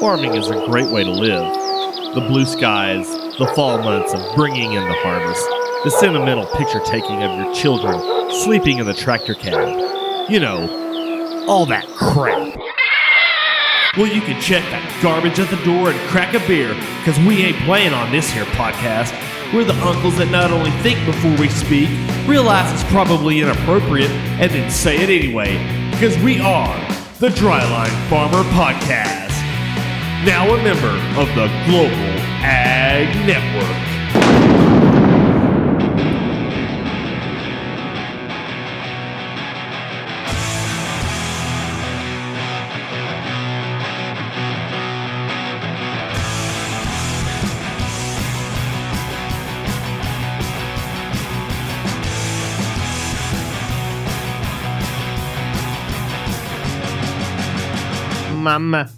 Farming 0.00 0.36
is 0.36 0.48
a 0.48 0.64
great 0.66 0.88
way 0.90 1.02
to 1.02 1.10
live. 1.10 2.14
The 2.14 2.20
blue 2.20 2.46
skies, 2.46 3.10
the 3.36 3.50
fall 3.56 3.78
months 3.78 4.14
of 4.14 4.36
bringing 4.36 4.72
in 4.72 4.84
the 4.84 4.94
harvest, 5.02 5.44
the 5.82 5.90
sentimental 5.90 6.46
picture 6.56 6.78
taking 6.84 7.24
of 7.24 7.36
your 7.36 7.52
children 7.52 8.00
sleeping 8.44 8.78
in 8.78 8.86
the 8.86 8.94
tractor 8.94 9.34
cab. 9.34 10.30
You 10.30 10.38
know, 10.38 11.46
all 11.48 11.66
that 11.66 11.84
crap. 11.88 12.56
Well, 13.96 14.06
you 14.06 14.20
can 14.20 14.40
check 14.40 14.62
that 14.70 15.00
garbage 15.02 15.40
at 15.40 15.50
the 15.50 15.64
door 15.64 15.90
and 15.90 15.98
crack 16.10 16.32
a 16.32 16.46
beer, 16.46 16.74
because 16.98 17.18
we 17.26 17.42
ain't 17.42 17.58
playing 17.64 17.92
on 17.92 18.12
this 18.12 18.30
here 18.30 18.44
podcast. 18.54 19.12
We're 19.52 19.64
the 19.64 19.74
uncles 19.84 20.16
that 20.18 20.30
not 20.30 20.52
only 20.52 20.70
think 20.82 21.04
before 21.06 21.36
we 21.38 21.48
speak, 21.48 21.88
realize 22.28 22.72
it's 22.72 22.88
probably 22.92 23.40
inappropriate, 23.40 24.12
and 24.38 24.48
then 24.52 24.70
say 24.70 24.98
it 24.98 25.10
anyway, 25.10 25.58
because 25.90 26.16
we 26.18 26.38
are 26.38 26.76
the 27.18 27.30
Dryline 27.30 28.08
Farmer 28.08 28.44
Podcast. 28.50 29.27
Now 30.28 30.44
a 30.54 30.62
member 30.62 30.92
of 31.18 31.26
the 31.34 31.48
Global 31.64 31.88
Ag 32.44 33.08
Network. 33.26 33.98
Mama. 58.36 58.97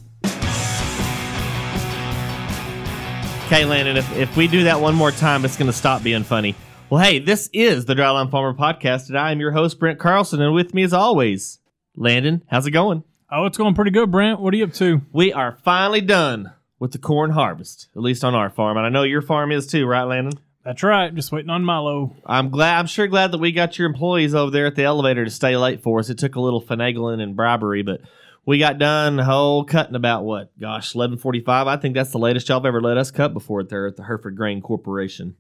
Okay, 3.52 3.64
Landon, 3.64 3.96
if, 3.96 4.16
if 4.16 4.36
we 4.36 4.46
do 4.46 4.62
that 4.62 4.80
one 4.80 4.94
more 4.94 5.10
time, 5.10 5.44
it's 5.44 5.56
going 5.56 5.66
to 5.66 5.76
stop 5.76 6.04
being 6.04 6.22
funny. 6.22 6.54
Well, 6.88 7.02
hey, 7.02 7.18
this 7.18 7.50
is 7.52 7.84
the 7.84 7.96
Dryline 7.96 8.30
Farmer 8.30 8.56
Podcast, 8.56 9.08
and 9.08 9.18
I 9.18 9.32
am 9.32 9.40
your 9.40 9.50
host, 9.50 9.80
Brent 9.80 9.98
Carlson, 9.98 10.40
and 10.40 10.54
with 10.54 10.72
me 10.72 10.84
as 10.84 10.92
always, 10.92 11.58
Landon, 11.96 12.44
how's 12.48 12.68
it 12.68 12.70
going? 12.70 13.02
Oh, 13.28 13.46
it's 13.46 13.58
going 13.58 13.74
pretty 13.74 13.90
good, 13.90 14.12
Brent. 14.12 14.38
What 14.38 14.54
are 14.54 14.56
you 14.56 14.62
up 14.62 14.72
to? 14.74 15.00
We 15.12 15.32
are 15.32 15.58
finally 15.64 16.00
done 16.00 16.52
with 16.78 16.92
the 16.92 16.98
corn 16.98 17.32
harvest, 17.32 17.88
at 17.96 18.02
least 18.02 18.22
on 18.22 18.36
our 18.36 18.50
farm, 18.50 18.76
and 18.76 18.86
I 18.86 18.88
know 18.88 19.02
your 19.02 19.20
farm 19.20 19.50
is 19.50 19.66
too, 19.66 19.84
right, 19.84 20.04
Landon? 20.04 20.34
That's 20.64 20.84
right. 20.84 21.12
Just 21.12 21.32
waiting 21.32 21.50
on 21.50 21.64
Milo. 21.64 22.14
I'm 22.24 22.50
glad. 22.50 22.78
I'm 22.78 22.86
sure 22.86 23.08
glad 23.08 23.32
that 23.32 23.38
we 23.38 23.50
got 23.50 23.78
your 23.78 23.88
employees 23.88 24.32
over 24.32 24.52
there 24.52 24.66
at 24.66 24.76
the 24.76 24.84
elevator 24.84 25.24
to 25.24 25.30
stay 25.30 25.56
late 25.56 25.82
for 25.82 25.98
us. 25.98 26.08
It 26.08 26.18
took 26.18 26.36
a 26.36 26.40
little 26.40 26.62
finagling 26.62 27.20
and 27.20 27.34
bribery, 27.34 27.82
but 27.82 28.00
we 28.46 28.58
got 28.58 28.78
done 28.78 29.16
the 29.16 29.24
whole 29.24 29.64
cutting 29.64 29.94
about 29.94 30.24
what? 30.24 30.50
Gosh, 30.58 30.94
eleven 30.94 31.18
forty-five. 31.18 31.66
I 31.66 31.76
think 31.76 31.94
that's 31.94 32.10
the 32.10 32.18
latest 32.18 32.48
y'all 32.48 32.58
have 32.58 32.66
ever 32.66 32.80
let 32.80 32.96
us 32.96 33.10
cut 33.10 33.34
before 33.34 33.62
there 33.62 33.86
at 33.86 33.96
the 33.96 34.04
Hereford 34.04 34.36
Grain 34.36 34.60
Corporation. 34.60 35.36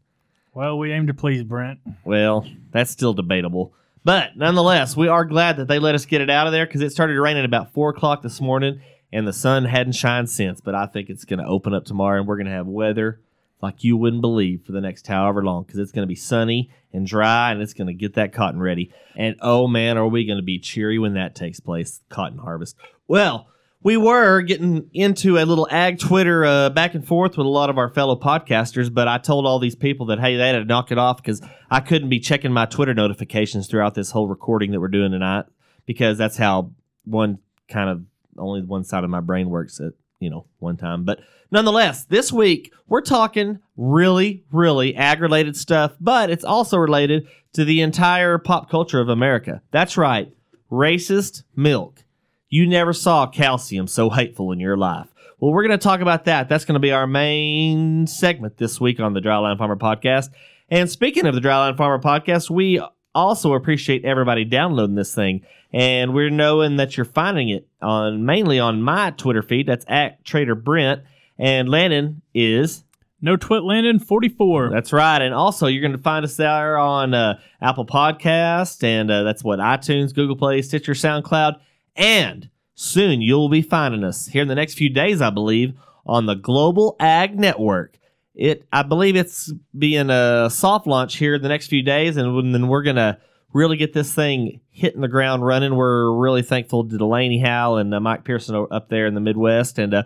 Well, 0.52 0.78
we 0.78 0.92
aim 0.92 1.06
to 1.06 1.14
please 1.14 1.44
Brent. 1.44 1.80
Well, 2.04 2.46
that's 2.72 2.90
still 2.90 3.14
debatable. 3.14 3.72
But 4.02 4.36
nonetheless, 4.36 4.96
we 4.96 5.08
are 5.08 5.24
glad 5.24 5.58
that 5.58 5.68
they 5.68 5.78
let 5.78 5.94
us 5.94 6.06
get 6.06 6.20
it 6.20 6.30
out 6.30 6.46
of 6.46 6.52
there 6.52 6.66
because 6.66 6.80
it 6.80 6.90
started 6.90 7.20
raining 7.20 7.44
about 7.44 7.72
four 7.72 7.90
o'clock 7.90 8.22
this 8.22 8.40
morning 8.40 8.80
and 9.12 9.28
the 9.28 9.32
sun 9.32 9.64
hadn't 9.64 9.92
shined 9.92 10.30
since. 10.30 10.60
But 10.60 10.74
I 10.74 10.86
think 10.86 11.10
it's 11.10 11.24
going 11.24 11.38
to 11.38 11.46
open 11.46 11.74
up 11.74 11.84
tomorrow 11.84 12.18
and 12.18 12.26
we're 12.26 12.36
going 12.36 12.46
to 12.46 12.52
have 12.52 12.66
weather 12.66 13.20
like 13.62 13.84
you 13.84 13.96
wouldn't 13.96 14.22
believe 14.22 14.62
for 14.64 14.72
the 14.72 14.80
next 14.80 15.06
however 15.06 15.44
long 15.44 15.64
because 15.64 15.78
it's 15.78 15.92
going 15.92 16.02
to 16.02 16.08
be 16.08 16.14
sunny 16.14 16.70
and 16.92 17.06
dry 17.06 17.52
and 17.52 17.60
it's 17.60 17.74
going 17.74 17.86
to 17.86 17.94
get 17.94 18.14
that 18.14 18.32
cotton 18.32 18.60
ready. 18.60 18.92
And 19.16 19.36
oh 19.40 19.66
man, 19.66 19.98
are 19.98 20.08
we 20.08 20.24
going 20.24 20.38
to 20.38 20.42
be 20.42 20.58
cheery 20.58 20.98
when 20.98 21.14
that 21.14 21.34
takes 21.34 21.60
place, 21.60 22.00
cotton 22.08 22.38
harvest. 22.38 22.76
Well, 23.06 23.48
we 23.82 23.96
were 23.96 24.42
getting 24.42 24.90
into 24.92 25.38
a 25.38 25.44
little 25.44 25.66
ag 25.70 25.98
Twitter 25.98 26.44
uh, 26.44 26.70
back 26.70 26.94
and 26.94 27.06
forth 27.06 27.38
with 27.38 27.46
a 27.46 27.50
lot 27.50 27.70
of 27.70 27.78
our 27.78 27.88
fellow 27.88 28.14
podcasters, 28.14 28.92
but 28.92 29.08
I 29.08 29.18
told 29.18 29.46
all 29.46 29.58
these 29.58 29.74
people 29.74 30.06
that 30.06 30.20
hey, 30.20 30.36
they 30.36 30.48
had 30.48 30.58
to 30.58 30.64
knock 30.64 30.92
it 30.92 30.98
off 30.98 31.16
because 31.16 31.40
I 31.70 31.80
couldn't 31.80 32.10
be 32.10 32.20
checking 32.20 32.52
my 32.52 32.66
Twitter 32.66 32.94
notifications 32.94 33.68
throughout 33.68 33.94
this 33.94 34.10
whole 34.10 34.28
recording 34.28 34.72
that 34.72 34.80
we're 34.80 34.88
doing 34.88 35.12
tonight 35.12 35.46
because 35.86 36.18
that's 36.18 36.36
how 36.36 36.72
one 37.04 37.38
kind 37.68 37.88
of 37.88 38.02
only 38.36 38.62
one 38.62 38.84
side 38.84 39.04
of 39.04 39.10
my 39.10 39.20
brain 39.20 39.48
works 39.48 39.80
at 39.80 39.92
you 40.20 40.30
know 40.30 40.46
one 40.58 40.76
time. 40.76 41.04
But 41.04 41.20
nonetheless, 41.50 42.04
this 42.04 42.32
week 42.32 42.72
we're 42.86 43.00
talking 43.00 43.58
really, 43.76 44.44
really 44.52 44.94
ag 44.94 45.20
related 45.20 45.56
stuff, 45.56 45.96
but 46.00 46.30
it's 46.30 46.44
also 46.44 46.76
related 46.76 47.26
to 47.54 47.64
the 47.64 47.80
entire 47.80 48.38
pop 48.38 48.70
culture 48.70 49.00
of 49.00 49.08
America. 49.08 49.62
That's 49.72 49.96
right, 49.96 50.32
racist 50.70 51.42
milk. 51.56 52.04
You 52.48 52.66
never 52.66 52.92
saw 52.92 53.26
calcium 53.26 53.86
so 53.86 54.10
hateful 54.10 54.52
in 54.52 54.60
your 54.60 54.76
life. 54.76 55.08
Well, 55.38 55.52
we're 55.52 55.66
going 55.66 55.78
to 55.78 55.82
talk 55.82 56.00
about 56.00 56.26
that. 56.26 56.48
That's 56.48 56.64
going 56.64 56.74
to 56.74 56.80
be 56.80 56.92
our 56.92 57.06
main 57.06 58.06
segment 58.06 58.58
this 58.58 58.80
week 58.80 59.00
on 59.00 59.14
the 59.14 59.20
Dryline 59.20 59.56
Farmer 59.56 59.76
Podcast. 59.76 60.28
And 60.68 60.90
speaking 60.90 61.26
of 61.26 61.34
the 61.34 61.40
Dryline 61.40 61.76
Farmer 61.76 61.98
Podcast, 61.98 62.50
we 62.50 62.78
also 63.14 63.54
appreciate 63.54 64.04
everybody 64.04 64.44
downloading 64.44 64.96
this 64.96 65.14
thing. 65.14 65.42
And 65.72 66.14
we're 66.14 66.30
knowing 66.30 66.76
that 66.76 66.96
you're 66.96 67.04
finding 67.04 67.48
it 67.48 67.68
on 67.80 68.24
mainly 68.24 68.58
on 68.58 68.82
my 68.82 69.10
Twitter 69.12 69.42
feed. 69.42 69.66
That's 69.66 69.84
at 69.88 70.24
Trader 70.24 70.54
Brent. 70.54 71.02
And 71.38 71.68
Landon 71.68 72.22
is 72.34 72.84
No 73.22 73.36
Twit 73.36 73.62
Landon 73.62 73.98
44. 73.98 74.70
that's 74.70 74.92
right. 74.92 75.22
And 75.22 75.32
also, 75.32 75.66
you're 75.66 75.80
going 75.80 75.92
to 75.92 75.98
find 75.98 76.24
us 76.24 76.36
there 76.36 76.76
on 76.76 77.14
uh, 77.14 77.38
Apple 77.62 77.86
Podcast, 77.86 78.82
and 78.82 79.10
uh, 79.10 79.22
that's 79.22 79.42
what 79.44 79.58
iTunes, 79.58 80.14
Google 80.14 80.36
Play, 80.36 80.60
Stitcher, 80.60 80.92
SoundCloud, 80.92 81.58
and 81.96 82.50
soon 82.74 83.22
you'll 83.22 83.48
be 83.48 83.62
finding 83.62 84.04
us 84.04 84.26
here 84.26 84.42
in 84.42 84.48
the 84.48 84.54
next 84.54 84.74
few 84.74 84.90
days, 84.90 85.20
I 85.20 85.30
believe, 85.30 85.74
on 86.04 86.26
the 86.26 86.34
Global 86.34 86.96
Ag 86.98 87.38
Network. 87.38 87.98
It, 88.40 88.66
I 88.72 88.84
believe, 88.84 89.16
it's 89.16 89.52
being 89.76 90.08
a 90.08 90.48
soft 90.50 90.86
launch 90.86 91.18
here 91.18 91.34
in 91.34 91.42
the 91.42 91.48
next 91.48 91.66
few 91.66 91.82
days, 91.82 92.16
and 92.16 92.54
then 92.54 92.68
we're 92.68 92.82
going 92.82 92.96
to 92.96 93.18
really 93.52 93.76
get 93.76 93.92
this 93.92 94.14
thing 94.14 94.62
hitting 94.70 95.02
the 95.02 95.08
ground 95.08 95.44
running. 95.44 95.76
We're 95.76 96.10
really 96.10 96.40
thankful 96.40 96.88
to 96.88 96.96
Delaney 96.96 97.38
Howe 97.38 97.76
and 97.76 97.94
uh, 97.94 98.00
Mike 98.00 98.24
Pearson 98.24 98.66
up 98.70 98.88
there 98.88 99.06
in 99.06 99.12
the 99.12 99.20
Midwest, 99.20 99.78
and 99.78 99.92
uh, 99.92 100.02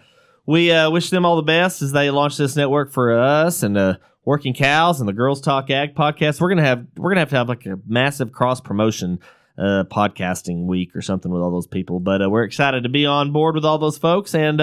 we 0.47 0.73
uh, 0.73 0.91
wish 0.91 1.11
them 1.11 1.25
all 1.25 1.37
the 1.37 1.43
best 1.43 1.81
as 1.81 1.93
they 1.93 2.11
launch 2.11 2.37
this 2.37 2.57
network 2.57 2.91
for 2.91 3.17
us 3.17 3.63
and 3.63 3.79
uh, 3.79 3.99
Working 4.25 4.53
Cows 4.53 4.99
and 4.99 5.09
the 5.09 5.13
Girls 5.13 5.41
Talk 5.41 5.71
Ag 5.71 5.95
podcast. 5.95 6.41
We're 6.41 6.49
gonna 6.49 6.63
have 6.63 6.85
we're 6.97 7.11
gonna 7.11 7.21
have 7.21 7.31
to 7.31 7.37
have 7.37 7.49
like 7.49 7.67
a 7.67 7.79
massive 7.87 8.33
cross 8.33 8.61
promotion 8.61 9.21
uh, 9.57 9.85
podcasting 9.89 10.67
week 10.67 10.97
or 10.97 11.03
something 11.03 11.31
with 11.31 11.41
all 11.41 11.53
those 11.53 11.69
people. 11.69 12.01
But 12.01 12.21
uh, 12.21 12.29
we're 12.29 12.43
excited 12.43 12.83
to 12.83 12.89
be 12.89 13.07
on 13.07 13.31
board 13.31 13.55
with 13.55 13.65
all 13.65 13.79
those 13.79 13.97
folks 13.97 14.35
and. 14.35 14.61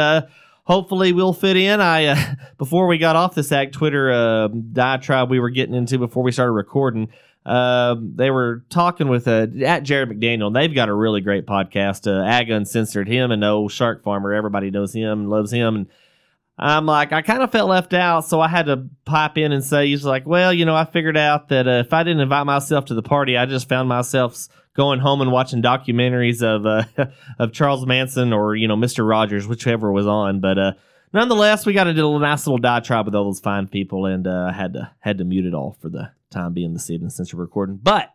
Uh, 0.65 0.73
Hopefully 0.73 1.13
we'll 1.13 1.33
fit 1.33 1.57
in. 1.57 1.81
I 1.81 2.05
uh, 2.05 2.35
before 2.57 2.87
we 2.87 2.97
got 2.97 3.15
off 3.15 3.35
this 3.35 3.51
ag 3.51 3.71
Twitter 3.71 4.11
uh, 4.11 4.47
diatribe 4.47 5.29
we 5.29 5.39
were 5.39 5.49
getting 5.49 5.75
into 5.75 5.97
before 5.97 6.23
we 6.23 6.31
started 6.31 6.53
recording, 6.53 7.09
um, 7.45 8.13
they 8.15 8.29
were 8.29 8.63
talking 8.69 9.07
with 9.09 9.27
uh, 9.27 9.47
at 9.65 9.83
Jared 9.83 10.09
McDaniel. 10.09 10.47
And 10.47 10.55
they've 10.55 10.73
got 10.73 10.89
a 10.89 10.93
really 10.93 11.21
great 11.21 11.45
podcast, 11.45 12.07
uh, 12.07 12.25
Ag 12.25 12.49
Uncensored. 12.49 13.07
Him 13.07 13.31
and 13.31 13.43
old 13.43 13.71
Shark 13.71 14.03
Farmer. 14.03 14.33
Everybody 14.33 14.69
knows 14.69 14.93
him 14.93 15.27
loves 15.27 15.51
him. 15.51 15.75
And 15.75 15.87
I'm 16.61 16.85
like, 16.85 17.11
I 17.11 17.23
kind 17.23 17.41
of 17.41 17.51
felt 17.51 17.69
left 17.69 17.93
out, 17.93 18.25
so 18.25 18.39
I 18.39 18.47
had 18.47 18.67
to 18.67 18.87
pipe 19.03 19.37
in 19.37 19.51
and 19.51 19.63
say, 19.63 19.87
he's 19.87 20.05
like, 20.05 20.27
well, 20.27 20.53
you 20.53 20.63
know, 20.65 20.75
I 20.75 20.85
figured 20.85 21.17
out 21.17 21.49
that 21.49 21.67
uh, 21.67 21.83
if 21.85 21.91
I 21.91 22.03
didn't 22.03 22.21
invite 22.21 22.45
myself 22.45 22.85
to 22.85 22.93
the 22.93 23.01
party, 23.01 23.35
I 23.35 23.47
just 23.47 23.67
found 23.67 23.89
myself 23.89 24.47
going 24.73 24.99
home 24.99 25.21
and 25.21 25.31
watching 25.31 25.61
documentaries 25.61 26.41
of 26.41 26.65
uh, 26.65 27.07
of 27.39 27.53
Charles 27.53 27.85
Manson 27.85 28.33
or 28.33 28.55
you 28.55 28.67
know 28.67 28.75
Mr. 28.75 29.07
Rogers, 29.07 29.47
whichever 29.47 29.91
was 29.91 30.07
on. 30.07 30.39
But 30.39 30.57
uh, 30.57 30.71
nonetheless, 31.13 31.65
we 31.65 31.73
got 31.73 31.85
to 31.85 31.93
do 31.93 32.15
a 32.15 32.19
nice 32.19 32.45
little 32.45 32.57
diatribe 32.57 33.05
with 33.05 33.15
all 33.15 33.25
those 33.25 33.39
fine 33.39 33.67
people, 33.67 34.05
and 34.05 34.27
uh, 34.27 34.49
I 34.49 34.53
had 34.53 34.73
to 34.73 34.91
had 34.99 35.17
to 35.19 35.23
mute 35.23 35.45
it 35.45 35.53
all 35.53 35.77
for 35.81 35.89
the 35.89 36.11
time 36.29 36.53
being 36.53 36.73
this 36.73 36.89
evening 36.89 37.09
since 37.09 37.33
we're 37.33 37.41
recording. 37.41 37.79
But 37.81 38.13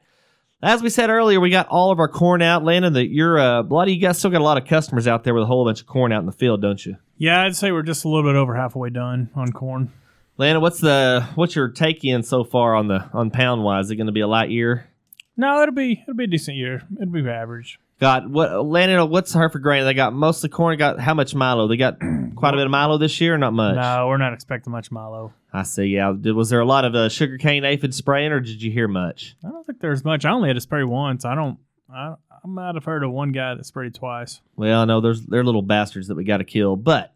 as 0.63 0.83
we 0.83 0.89
said 0.89 1.11
earlier, 1.11 1.39
we 1.39 1.51
got 1.51 1.69
all 1.69 1.91
of 1.91 1.99
our 1.99 2.09
corn 2.09 2.41
out. 2.41 2.65
Landon, 2.65 2.95
that 2.95 3.09
you're 3.09 3.39
uh, 3.39 3.61
of 3.61 3.89
you 3.89 4.01
guys 4.01 4.19
still 4.19 4.31
got 4.31 4.41
a 4.41 4.45
lot 4.45 4.61
of 4.61 4.67
customers 4.67 5.07
out 5.07 5.25
there 5.25 5.35
with 5.35 5.43
a 5.43 5.47
whole 5.47 5.65
bunch 5.65 5.81
of 5.81 5.87
corn 5.87 6.13
out 6.13 6.21
in 6.21 6.27
the 6.27 6.33
field, 6.33 6.63
don't 6.63 6.85
you? 6.85 6.97
Yeah, 7.19 7.43
I'd 7.43 7.57
say 7.57 7.73
we're 7.73 7.83
just 7.83 8.05
a 8.05 8.09
little 8.09 8.29
bit 8.29 8.37
over 8.37 8.55
halfway 8.55 8.91
done 8.91 9.31
on 9.35 9.53
corn. 9.53 9.93
Landon, 10.39 10.61
what's 10.63 10.81
the 10.81 11.27
what's 11.35 11.55
your 11.55 11.69
take 11.69 12.05
in 12.05 12.23
so 12.23 12.45
far 12.45 12.75
on 12.75 12.89
the 12.89 13.09
on 13.13 13.31
pound 13.31 13.65
wise? 13.65 13.87
Is 13.87 13.93
it 13.93 13.97
going 13.97 14.07
to 14.07 14.13
be 14.13 14.21
a 14.21 14.27
light 14.29 14.51
year? 14.51 14.89
No, 15.37 15.63
it'll 15.63 15.75
be 15.75 16.01
it'll 16.03 16.15
be 16.15 16.25
a 16.25 16.29
decent 16.29 16.57
year. 16.57 16.83
It'll 17.01 17.13
be 17.13 17.29
average. 17.29 17.79
Got 17.99 18.29
what 18.29 18.65
Landon? 18.65 19.09
What's 19.09 19.33
hard 19.33 19.53
for 19.53 19.59
Grain? 19.59 19.85
They 19.85 19.95
got 19.95 20.13
mostly 20.13 20.49
corn. 20.51 20.77
Got 20.77 21.01
how 21.01 21.15
much 21.15 21.35
Milo? 21.35 21.67
They 21.67 21.77
got 21.77 21.99
quite 22.37 22.53
a 22.53 22.57
bit 22.57 22.67
of 22.67 22.71
Milo 22.71 22.99
this 22.99 23.21
year, 23.21 23.35
or 23.35 23.39
not 23.39 23.55
much. 23.55 23.77
No, 23.77 24.07
we're 24.09 24.19
not 24.19 24.35
expecting 24.35 24.71
much 24.71 24.91
Milo. 24.91 25.33
I 25.53 25.63
see. 25.63 25.87
Yeah. 25.87 26.13
Did, 26.19 26.35
was 26.35 26.51
there 26.51 26.61
a 26.61 26.67
lot 26.67 26.85
of 26.85 26.95
uh, 26.95 27.09
sugarcane 27.09 27.65
aphid 27.65 27.95
spraying, 27.95 28.33
or 28.33 28.41
did 28.41 28.63
you 28.63 28.71
hear 28.71 28.89
much? 28.89 29.37
I 29.45 29.49
don't 29.49 29.67
think 29.67 29.81
there's 29.81 30.05
much. 30.05 30.27
I 30.27 30.31
only 30.31 30.49
had 30.51 30.55
to 30.55 30.61
spray 30.61 30.85
once. 30.85 31.25
I 31.25 31.35
don't. 31.35 31.59
I, 31.93 32.15
I 32.31 32.47
might 32.47 32.75
have 32.75 32.85
heard 32.85 33.03
of 33.03 33.13
one 33.13 33.33
guy 33.33 33.55
that 33.55 33.65
sprayed 33.65 33.95
twice. 33.95 34.41
Well, 34.57 34.85
no, 34.85 35.01
there's 35.01 35.23
they're 35.23 35.45
little 35.45 35.63
bastards 35.63 36.09
that 36.09 36.17
we 36.17 36.25
got 36.25 36.39
to 36.39 36.45
kill, 36.45 36.77
but 36.77 37.15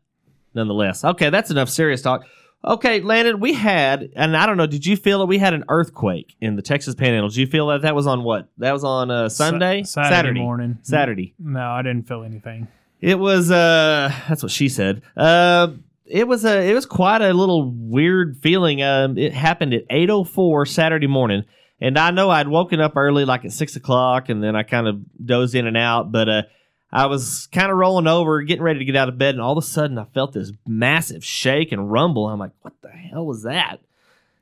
nonetheless, 0.55 1.05
okay, 1.05 1.29
that's 1.29 1.51
enough 1.51 1.69
serious 1.69 2.01
talk. 2.01 2.25
Okay, 2.63 3.01
Landon, 3.01 3.41
we 3.41 3.55
had, 3.55 4.11
and 4.15 4.37
I 4.37 4.45
don't 4.45 4.59
know, 4.59 4.67
did 4.67 4.85
you 4.85 4.95
feel 4.97 5.21
that 5.21 5.27
we 5.27 5.39
had 5.39 5.55
an 5.55 5.65
earthquake 5.71 6.37
in 6.43 6.57
the 6.57 6.63
Texas 6.63 6.95
Panhandle? 6.95 7.29
Did 7.31 7.39
you 7.39 7.47
feel 7.47 7.69
that 7.69 7.83
that 7.83 7.95
was 7.95 8.07
on 8.07 8.23
what? 8.23 8.49
That 8.59 8.73
was 8.73 8.85
on 8.85 9.11
uh, 9.11 9.31
Sunday, 9.31 9.83
Sa- 9.85 10.09
Saturday 10.09 10.41
morning. 10.41 10.79
Saturday. 10.83 11.35
No, 11.39 11.71
I 11.71 11.81
didn't 11.81 12.07
feel 12.07 12.23
anything. 12.23 12.69
It 13.01 13.19
was 13.19 13.51
uh 13.51 14.13
that's 14.29 14.43
what 14.43 14.53
she 14.53 14.69
said. 14.69 15.01
Uh 15.17 15.69
it 16.05 16.29
was 16.29 16.45
a 16.45 16.71
it 16.71 16.75
was 16.75 16.85
quite 16.85 17.23
a 17.23 17.33
little 17.33 17.71
weird 17.73 18.37
feeling. 18.43 18.83
Um 18.83 19.17
it 19.17 19.33
happened 19.33 19.73
at 19.73 19.85
eight 19.89 20.11
oh 20.11 20.23
four 20.25 20.67
Saturday 20.67 21.07
morning. 21.07 21.45
And 21.81 21.99
I 21.99 22.11
know 22.11 22.29
I'd 22.29 22.47
woken 22.49 22.79
up 22.79 22.95
early 22.99 23.25
like 23.25 23.47
at 23.47 23.53
six 23.53 23.75
o'clock 23.75 24.29
and 24.29 24.43
then 24.43 24.55
I 24.55 24.65
kind 24.65 24.87
of 24.87 25.01
dozed 25.25 25.55
in 25.55 25.67
and 25.67 25.79
out, 25.79 26.13
but 26.13 26.29
uh 26.29 26.43
I 26.93 27.07
was 27.07 27.49
kind 27.53 27.71
of 27.71 27.77
rolling 27.77 28.07
over, 28.07 28.43
getting 28.43 28.65
ready 28.65 28.81
to 28.81 28.85
get 28.85 28.97
out 28.97 29.09
of 29.09 29.19
bed, 29.19 29.35
and 29.35 29.43
all 29.43 29.57
of 29.57 29.63
a 29.63 29.67
sudden 29.67 29.99
I 29.99 30.05
felt 30.05 30.33
this 30.33 30.53
massive 30.67 31.25
shake 31.25 31.73
and 31.73 31.91
rumble. 31.91 32.27
I'm 32.27 32.39
like, 32.39 32.53
what 32.63 32.75
the 32.83 32.91
hell 32.91 33.27
was 33.27 33.45
that? 33.45 33.81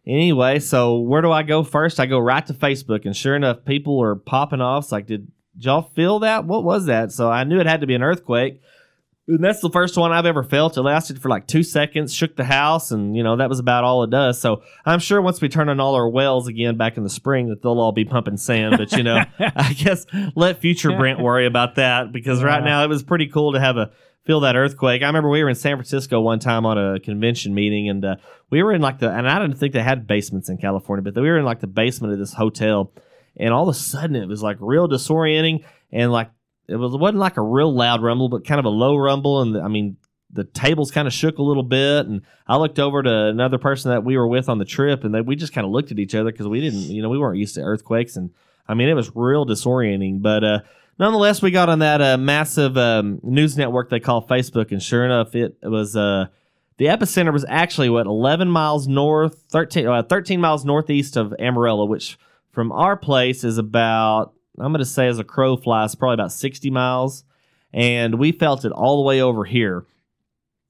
Anyway, 0.07 0.59
so 0.59 0.99
where 0.99 1.21
do 1.21 1.31
I 1.31 1.43
go 1.43 1.63
first? 1.63 2.01
I 2.01 2.07
go 2.07 2.19
right 2.19 2.47
to 2.47 2.55
Facebook, 2.55 3.05
and 3.05 3.15
sure 3.15 3.37
enough, 3.37 3.65
people 3.67 4.01
are 4.03 4.15
popping 4.15 4.63
off. 4.63 4.85
It's 4.85 4.93
like, 4.93 5.07
did 5.07 5.31
y'all 5.59 5.91
feel 5.95 6.21
that? 6.21 6.47
What 6.47 6.65
was 6.65 6.87
that? 6.87 7.13
So 7.13 7.31
I 7.31 7.45
knew 7.45 7.61
it 7.61 7.67
had 7.67 7.83
to 7.83 7.87
be 7.87 7.95
an 7.95 8.03
earthquake. 8.03 8.63
And 9.29 9.45
that's 9.45 9.61
the 9.61 9.69
first 9.69 9.99
one 9.99 10.11
I've 10.11 10.25
ever 10.25 10.43
felt. 10.43 10.79
It 10.79 10.83
lasted 10.83 11.21
for 11.21 11.29
like 11.29 11.47
two 11.47 11.63
seconds, 11.63 12.15
shook 12.15 12.35
the 12.35 12.45
house, 12.45 12.91
and 12.91 13.15
you 13.15 13.23
know 13.23 13.37
that 13.37 13.51
was 13.51 13.59
about 13.59 13.85
all 13.85 14.03
it 14.03 14.09
does. 14.11 14.41
So 14.41 14.63
I'm 14.87 15.01
sure 15.01 15.21
once 15.21 15.43
we 15.43 15.51
turn 15.51 15.69
on 15.69 15.81
all 15.81 15.95
our 15.97 16.09
wells 16.09 16.49
again 16.49 16.79
back 16.79 16.97
in 16.97 17.03
the 17.03 17.11
spring, 17.11 17.51
that 17.51 17.61
they'll 17.61 17.79
all 17.79 17.93
be 17.93 18.07
pumping 18.07 18.39
sand. 18.39 18.77
But 18.79 18.93
you 18.93 19.03
know, 19.03 19.23
I 19.39 19.75
guess 19.75 20.07
let 20.35 20.63
future 20.63 20.97
Brent 20.97 21.21
worry 21.21 21.45
about 21.45 21.75
that 21.75 22.11
because 22.11 22.43
right 22.43 22.65
now 22.65 22.83
it 22.85 22.89
was 22.89 23.03
pretty 23.03 23.27
cool 23.27 23.53
to 23.53 23.61
have 23.61 23.77
a 23.77 23.91
feel 24.25 24.41
that 24.41 24.57
earthquake. 24.57 25.03
I 25.03 25.07
remember 25.07 25.29
we 25.29 25.43
were 25.43 25.51
in 25.51 25.55
San 25.57 25.77
Francisco 25.77 26.21
one 26.21 26.39
time 26.39 26.65
on 26.65 26.79
a 26.79 26.99
convention 26.99 27.55
meeting, 27.55 27.91
and 27.91 28.05
uh, 28.05 28.17
we 28.51 28.63
were 28.63 28.73
in 28.73 28.81
like 28.81 28.99
the 28.99 29.11
and 29.11 29.29
I 29.29 29.39
didn't 29.39 29.59
think 29.59 29.75
they 29.75 29.83
had 29.83 30.07
basements 30.07 30.49
in 30.49 30.57
California, 30.57 31.03
but 31.03 31.15
we 31.21 31.29
were 31.29 31.39
in 31.39 31.45
like 31.45 31.61
the 31.61 31.67
basement 31.67 32.15
of 32.15 32.19
this 32.19 32.33
hotel, 32.33 32.93
and 33.37 33.53
all 33.53 33.69
of 33.69 33.75
a 33.75 33.79
sudden 33.79 34.17
it 34.17 34.27
was 34.27 34.43
like 34.43 34.57
real 34.61 34.89
disorienting 34.89 35.65
and 35.93 36.11
like 36.13 36.31
it 36.69 36.77
was 36.77 36.95
it 36.95 36.99
wasn't 36.99 37.19
like 37.19 37.37
a 37.37 37.43
real 37.43 37.75
loud 37.75 38.03
rumble, 38.03 38.29
but 38.29 38.47
kind 38.47 38.59
of 38.59 38.65
a 38.65 38.71
low 38.71 38.97
rumble, 38.97 39.41
and 39.41 39.57
I 39.57 39.69
mean 39.69 39.97
the 40.31 40.45
tables 40.45 40.91
kind 40.91 41.09
of 41.09 41.15
shook 41.15 41.39
a 41.39 41.43
little 41.43 41.63
bit, 41.63 42.07
and 42.07 42.23
I 42.47 42.57
looked 42.59 42.79
over 42.79 43.03
to 43.03 43.27
another 43.27 43.57
person 43.57 43.91
that 43.91 44.05
we 44.05 44.19
were 44.19 44.29
with 44.29 44.49
on 44.49 44.59
the 44.59 44.67
trip, 44.67 45.03
and 45.05 45.15
they, 45.15 45.23
we 45.23 45.37
just 45.37 45.55
kind 45.55 45.65
of 45.65 45.71
looked 45.71 45.91
at 45.91 45.99
each 45.99 46.15
other 46.15 46.31
because 46.31 46.47
we 46.47 46.61
didn't, 46.61 46.83
you 46.83 47.01
know, 47.01 47.09
we 47.09 47.19
weren't 47.19 47.39
used 47.39 47.55
to 47.55 47.63
earthquakes, 47.63 48.17
and 48.17 48.31
I 48.69 48.75
mean 48.75 48.89
it 48.89 48.95
was 48.95 49.11
real 49.15 49.47
disorienting, 49.47 50.21
but 50.21 50.45
uh, 50.45 50.61
nonetheless 50.99 51.41
we 51.41 51.51
got 51.51 51.71
on 51.71 51.79
that 51.79 52.03
uh, 52.03 52.19
massive 52.19 52.77
um, 52.77 53.21
news 53.23 53.57
network 53.57 53.89
they 53.89 54.01
call 54.01 54.27
Facebook, 54.27 54.71
and 54.71 54.83
sure 54.83 55.05
enough 55.05 55.35
it 55.35 55.57
was. 55.63 55.97
Uh, 55.97 56.27
the 56.77 56.85
epicenter 56.85 57.33
was 57.33 57.45
actually 57.49 57.91
what 57.91 58.07
11 58.07 58.49
miles 58.49 58.87
north, 58.87 59.43
13, 59.51 59.87
uh, 59.89 60.03
13 60.05 60.41
miles 60.41 60.65
northeast 60.65 61.17
of 61.17 61.35
Amarillo, 61.41 61.87
which 61.87 62.17
from 62.53 62.71
our 62.71 62.97
place 62.97 63.43
is 63.43 63.59
about 63.59 64.33
I'm 64.61 64.73
going 64.73 64.79
to 64.81 64.85
say 64.85 65.07
as 65.09 65.19
a 65.19 65.25
crow 65.25 65.57
flies, 65.57 65.95
probably 65.95 66.15
about 66.15 66.33
60 66.33 66.71
miles. 66.71 67.25
And 67.73 68.19
we 68.19 68.33
felt 68.33 68.65
it 68.65 68.73
all 68.73 68.97
the 68.97 69.07
way 69.07 69.21
over 69.21 69.45
here. 69.45 69.85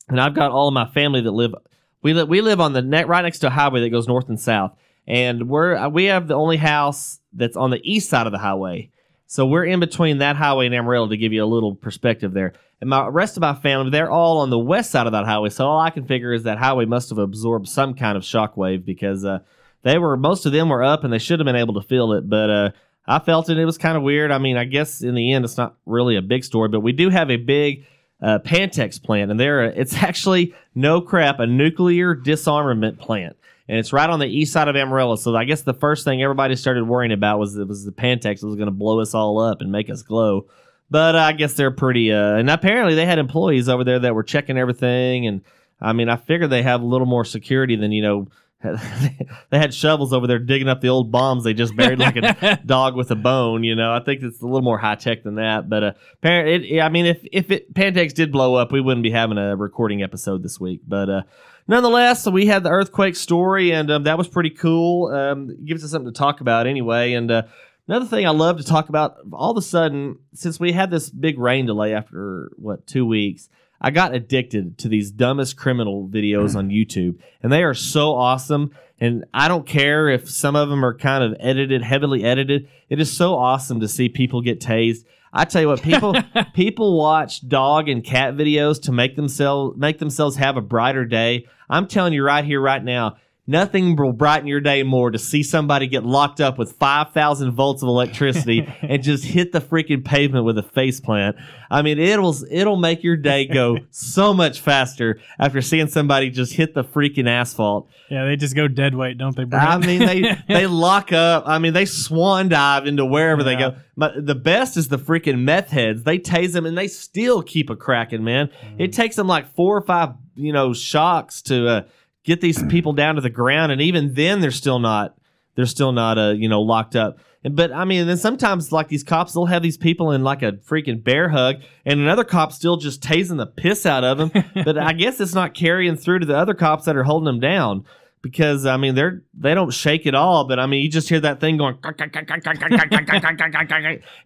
And 0.09 0.21
I've 0.21 0.35
got 0.35 0.51
all 0.51 0.69
of 0.69 0.75
my 0.75 0.87
family 0.87 1.21
that 1.21 1.31
live. 1.31 1.55
We 2.03 2.15
live. 2.15 2.29
We 2.29 2.41
live 2.41 2.61
on 2.61 2.73
the 2.73 2.83
net 2.83 3.09
right 3.09 3.23
next 3.23 3.41
to 3.41 3.49
a 3.49 3.51
highway 3.51 3.81
that 3.81 3.91
goes 3.91 4.09
north 4.09 4.29
and 4.29 4.41
south. 4.41 4.73
And 5.07 5.49
we're 5.49 5.77
uh, 5.77 5.89
we 5.89 6.05
have 6.05 6.29
the 6.29 6.35
only 6.35 6.57
house 6.57 7.21
that's 7.33 7.57
on 7.57 7.71
the 7.71 7.81
east 7.83 8.09
side 8.09 8.27
of 8.27 8.33
the 8.33 8.39
highway. 8.39 8.91
So 9.27 9.45
we're 9.45 9.67
in 9.67 9.79
between 9.79 10.19
that 10.19 10.37
highway 10.37 10.67
and 10.67 10.75
Amarillo 10.75 11.09
to 11.09 11.17
give 11.17 11.35
you 11.35 11.45
a 11.45 11.47
little 11.47 11.75
perspective 11.75 12.33
there. 12.33 12.55
And 12.81 12.89
my 12.89 13.07
rest 13.09 13.37
of 13.37 13.43
my 13.43 13.55
family, 13.55 13.91
they're 13.91 14.11
all 14.11 14.39
on 14.39 14.49
the 14.49 14.59
west 14.59 14.91
side 14.91 15.07
of 15.07 15.13
that 15.13 15.27
highway. 15.27 15.51
So 15.51 15.67
all 15.67 15.79
I 15.79 15.91
can 15.91 16.07
figure 16.07 16.33
is 16.33 16.45
that 16.45 16.57
highway 16.57 16.87
must 16.87 17.11
have 17.11 17.19
absorbed 17.19 17.69
some 17.69 17.93
kind 17.93 18.17
of 18.17 18.23
shockwave 18.23 18.87
because 18.87 19.25
uh, 19.25 19.41
they 19.83 19.99
were 19.99 20.17
most 20.17 20.47
of 20.47 20.53
them 20.53 20.71
were 20.71 20.83
up 20.83 21.05
and 21.05 21.13
they 21.13 21.19
should 21.19 21.41
have 21.41 21.45
been 21.45 21.57
able 21.57 21.75
to 21.75 21.87
feel 21.87 22.13
it. 22.13 22.29
But 22.29 22.51
uh, 22.51 22.71
I 23.09 23.19
felt 23.21 23.49
it. 23.49 23.59
It 23.59 23.65
was 23.65 23.79
kind 23.79 23.97
of 23.97 24.03
weird. 24.03 24.31
I 24.31 24.37
mean, 24.37 24.59
I 24.59 24.65
guess 24.65 25.01
in 25.01 25.15
the 25.15 25.33
end, 25.33 25.47
it's 25.47 25.57
not 25.57 25.77
really 25.87 26.17
a 26.17 26.23
big 26.23 26.45
story, 26.45 26.69
but 26.69 26.81
we 26.81 26.93
do 26.93 27.09
have 27.09 27.31
a 27.31 27.37
big 27.39 27.87
uh, 28.23 28.39
Pantex 28.41 29.03
plant, 29.03 29.31
and 29.31 29.41
there 29.41 29.65
it's 29.65 29.95
actually 30.03 30.55
no 30.75 31.01
crap 31.01 31.41
a 31.41 31.47
nuclear 31.47 32.15
disarmament 32.15 32.99
plant, 32.99 33.37
and 33.67 33.79
it's 33.79 33.95
right 33.95 34.11
on 34.11 34.19
the 34.19 34.27
east 34.27 34.53
side 34.53 34.69
of 34.69 34.77
Amarillo. 34.77 35.17
So 35.17 35.35
I 35.35 35.45
guess 35.45 35.63
the 35.63 35.73
first 35.73 36.05
thing 36.05 36.23
everybody 36.23 36.55
started 36.55 36.85
worrying 36.87 37.13
about 37.13 37.39
was 37.39 37.57
it 37.57 37.67
was 37.67 37.85
the 37.85 37.93
Pantex 37.93 38.45
was 38.45 38.57
going 38.57 38.67
to 38.67 38.73
blow 38.73 39.01
us 39.01 39.15
all 39.15 39.41
up 39.41 39.63
and 39.63 39.73
make 39.73 39.89
us 39.89 40.03
glow. 40.03 40.47
But 40.91 41.15
uh, 41.15 41.21
I 41.21 41.33
guess 41.33 41.55
they're 41.55 41.71
pretty. 41.71 42.13
Uh, 42.13 42.37
and 42.37 42.51
apparently 42.51 42.95
they 42.95 43.07
had 43.07 43.19
employees 43.19 43.69
over 43.71 43.85
there 43.85 44.01
that 44.01 44.15
were 44.15 44.23
checking 44.23 44.59
everything, 44.59 45.27
and 45.27 45.41
I 45.81 45.95
mean 45.95 46.11
I 46.11 46.17
figure 46.17 46.47
they 46.47 46.63
have 46.63 46.83
a 46.83 46.87
little 46.87 47.07
more 47.07 47.25
security 47.25 47.77
than 47.77 47.91
you 47.91 48.03
know. 48.03 48.29
they 49.51 49.59
had 49.59 49.73
shovels 49.73 50.13
over 50.13 50.27
there 50.27 50.41
digging 50.41 50.69
up 50.69 50.81
the 50.81 50.89
old 50.89 51.13
bombs 51.13 51.45
they 51.45 51.55
just 51.55 51.77
buried 51.77 52.01
like 52.01 52.17
a 52.17 52.59
dog 52.67 52.97
with 52.97 53.11
a 53.13 53.15
bone. 53.15 53.63
You 53.63 53.77
know, 53.77 53.93
I 53.93 54.01
think 54.01 54.23
it's 54.23 54.43
a 54.43 54.45
little 54.45 54.63
more 54.63 54.79
high 54.79 54.97
tech 54.97 55.23
than 55.23 55.37
that. 55.37 55.69
But 55.69 55.85
uh, 55.85 55.93
parent, 56.23 56.65
it, 56.65 56.81
I 56.81 56.89
mean, 56.89 57.07
if 57.07 57.25
if 57.31 57.53
it 57.53 57.73
Pantex 57.73 58.13
did 58.13 58.33
blow 58.33 58.57
up, 58.57 58.73
we 58.73 58.81
wouldn't 58.81 59.05
be 59.05 59.13
having 59.13 59.39
a 59.39 59.55
recording 59.55 60.03
episode 60.03 60.43
this 60.43 60.59
week. 60.59 60.81
But 60.87 61.09
uh, 61.09 61.23
nonetheless, 61.69 62.27
we 62.27 62.47
had 62.47 62.65
the 62.65 62.71
earthquake 62.71 63.15
story, 63.15 63.71
and 63.71 63.93
um, 63.93 64.03
that 64.05 64.19
was 64.19 64.27
pretty 64.27 64.51
cool. 64.51 65.15
Um, 65.15 65.65
gives 65.65 65.85
us 65.85 65.93
something 65.93 66.13
to 66.13 66.19
talk 66.19 66.41
about 66.41 66.67
anyway. 66.67 67.13
And 67.13 67.31
uh, 67.31 67.43
another 67.87 68.07
thing 68.07 68.27
I 68.27 68.31
love 68.31 68.57
to 68.57 68.65
talk 68.65 68.89
about, 68.89 69.19
all 69.33 69.53
of 69.53 69.57
a 69.57 69.63
sudden, 69.63 70.19
since 70.35 70.59
we 70.59 70.73
had 70.73 70.91
this 70.91 71.11
big 71.11 71.39
rain 71.39 71.67
delay 71.67 71.95
after 71.95 72.51
what 72.57 72.89
two 72.89 73.07
weeks. 73.07 73.49
I 73.81 73.91
got 73.91 74.15
addicted 74.15 74.79
to 74.79 74.89
these 74.89 75.11
dumbest 75.11 75.57
criminal 75.57 76.09
videos 76.09 76.57
on 76.57 76.71
YouTube, 76.71 77.19
and 77.43 77.53
they 77.53 77.63
are 77.63 77.75
so 77.75 78.15
awesome. 78.15 78.73
And 79.01 79.25
I 79.33 79.47
don't 79.47 79.67
care 79.67 80.09
if 80.09 80.29
some 80.29 80.57
of 80.57 80.69
them 80.69 80.85
are 80.85 80.95
kind 80.95 81.23
of 81.23 81.37
edited, 81.39 81.83
heavily 81.83 82.25
edited. 82.25 82.69
It 82.89 83.01
is 83.01 83.17
so 83.17 83.37
awesome 83.37 83.79
to 83.81 83.89
see 83.89 84.09
people 84.09 84.41
get 84.43 84.61
tased. 84.61 85.05
I 85.33 85.45
tell 85.45 85.63
you 85.63 85.69
what, 85.69 85.83
people 85.83 86.15
people 86.55 86.99
watch 86.99 87.47
dog 87.47 87.89
and 87.89 88.03
cat 88.03 88.35
videos 88.35 88.83
to 88.83 88.93
make 88.93 89.15
themselves 89.15 89.77
make 89.77 89.99
themselves 89.99 90.37
have 90.37 90.57
a 90.57 90.63
brighter 90.63 91.05
day. 91.05 91.47
I'm 91.71 91.87
telling 91.87 92.13
you 92.13 92.25
right 92.25 92.45
here, 92.45 92.61
right 92.61 92.83
now, 92.83 93.19
nothing 93.49 93.97
will 93.97 94.13
brighten 94.13 94.47
your 94.47 94.61
day 94.61 94.83
more 94.85 95.11
to 95.11 95.19
see 95.19 95.43
somebody 95.43 95.89
get 95.89 96.05
locked 96.05 96.41
up 96.41 96.59
with 96.59 96.73
five 96.73 97.13
thousand 97.13 97.53
volts 97.53 97.83
of 97.83 97.89
electricity 97.89 98.69
and 98.83 99.03
just 99.03 99.25
hit 99.25 99.51
the 99.51 99.61
freaking 99.61 100.05
pavement 100.05 100.45
with 100.45 100.59
a 100.59 100.63
face 100.63 101.01
plant. 101.01 101.35
I 101.71 101.83
mean, 101.83 101.99
it'll 101.99 102.37
it'll 102.51 102.77
make 102.77 103.03
your 103.03 103.17
day 103.17 103.47
go 103.47 103.79
so 103.91 104.33
much 104.33 104.61
faster 104.61 105.19
after 105.39 105.61
seeing 105.61 105.89
somebody 105.89 106.31
just 106.31 106.53
hit 106.53 106.75
the 106.75 106.85
freaking 106.85 107.29
asphalt. 107.29 107.89
Yeah, 108.11 108.25
they 108.25 108.37
just 108.37 108.55
go 108.55 108.69
dead 108.69 108.95
weight, 108.95 109.19
don't 109.19 109.35
they? 109.35 109.45
Brent? 109.45 109.65
I 109.65 109.79
mean, 109.79 110.01
they 110.01 110.37
they 110.49 110.67
lock 110.67 111.13
up. 111.13 111.45
I 111.47 111.59
mean, 111.59 111.73
they 111.73 111.87
swan 111.87 112.49
dive 112.49 112.87
into 112.87 113.05
wherever 113.05 113.43
they 113.43 113.57
go. 113.57 113.77
But 113.97 114.25
the 114.25 114.35
best 114.37 114.77
is 114.77 114.89
the 114.89 114.99
freaking 114.99 115.41
meth 115.41 115.71
heads. 115.71 116.05
They 116.05 116.19
tase 116.19 116.53
them 116.53 116.67
and 116.67 116.79
they 116.79 116.87
still 116.87 117.43
keep 117.43 117.69
a 117.69 117.75
cracking, 117.75 118.23
man. 118.23 118.51
It 118.79 118.93
takes 118.93 119.17
them 119.17 119.27
like 119.27 119.55
four 119.57 119.77
or 119.77 119.81
five, 119.81 120.11
you 120.37 120.53
know, 120.53 120.73
shocks 120.73 121.43
to 121.43 121.69
uh, 121.69 121.83
get 122.29 122.41
these 122.43 122.63
people 122.65 122.93
down 122.93 123.15
to 123.17 123.21
the 123.21 123.31
ground, 123.31 123.73
and 123.73 123.81
even 123.81 124.15
then, 124.15 124.41
they're 124.41 124.51
still 124.51 124.79
not. 124.79 125.17
They're 125.57 125.67
still 125.67 125.91
not, 125.91 126.19
uh, 126.19 126.35
you 126.37 126.49
know, 126.49 126.61
locked 126.61 126.95
up. 126.95 127.19
And, 127.43 127.57
but 127.57 127.73
I 127.73 127.85
mean, 127.85 128.07
then 128.07 128.19
sometimes 128.19 128.71
like 128.71 128.89
these 128.89 129.03
cops, 129.03 129.33
they'll 129.33 129.47
have 129.47 129.63
these 129.63 129.77
people 129.77 130.13
in 130.13 130.23
like 130.23 130.43
a 130.43 130.53
freaking 130.53 131.03
bear 131.03 131.31
hug, 131.31 131.57
and 131.85 131.99
another 131.99 132.25
cop 132.25 132.53
still 132.53 132.77
just 132.77 133.03
tasing 133.03 133.39
the 133.39 133.47
piss 133.47 133.87
out 133.87 134.05
of 134.05 134.19
them. 134.19 134.31
but 134.65 134.79
I 134.79 134.93
guess 134.93 135.21
it's 135.21 135.35
not 135.35 135.55
carrying 135.55 135.97
through 135.97 136.21
to 136.21 136.27
the 136.27 136.37
other 136.37 136.55
cops 136.55 136.85
that 136.85 136.97
are 136.97 137.03
holding 137.03 137.25
them 137.25 137.41
down 137.41 137.85
because 138.21 138.67
I 138.67 138.77
mean 138.77 138.95
they're 138.95 139.23
they 139.35 139.55
don't 139.55 139.71
shake 139.71 140.07
at 140.07 140.15
all, 140.15 140.45
but 140.45 140.59
I 140.59 140.67
mean 140.67 140.83
you 140.83 140.91
just 140.91 141.09
hear 141.09 141.21
that 141.21 141.41
thing 141.41 141.57
going, 141.57 141.79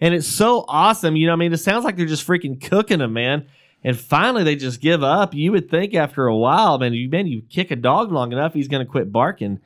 and 0.00 0.12
it's 0.12 0.26
so 0.26 0.64
awesome. 0.66 1.16
You 1.16 1.28
know, 1.28 1.34
I 1.34 1.36
mean, 1.36 1.52
it 1.52 1.58
sounds 1.58 1.84
like 1.84 1.96
they're 1.96 2.06
just 2.06 2.26
freaking 2.26 2.60
cooking 2.60 2.98
them, 2.98 3.12
man. 3.12 3.46
And 3.84 3.98
finally, 3.98 4.44
they 4.44 4.56
just 4.56 4.80
give 4.80 5.02
up. 5.02 5.34
You 5.34 5.52
would 5.52 5.70
think 5.70 5.94
after 5.94 6.26
a 6.26 6.36
while, 6.36 6.78
man, 6.78 6.92
you 6.94 7.08
man, 7.08 7.26
you 7.26 7.42
kick 7.42 7.70
a 7.70 7.76
dog 7.76 8.12
long 8.12 8.32
enough, 8.32 8.54
he's 8.54 8.68
going 8.68 8.84
to 8.84 8.90
quit 8.90 9.10
barking. 9.10 9.60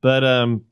But 0.00 0.24
um, 0.24 0.64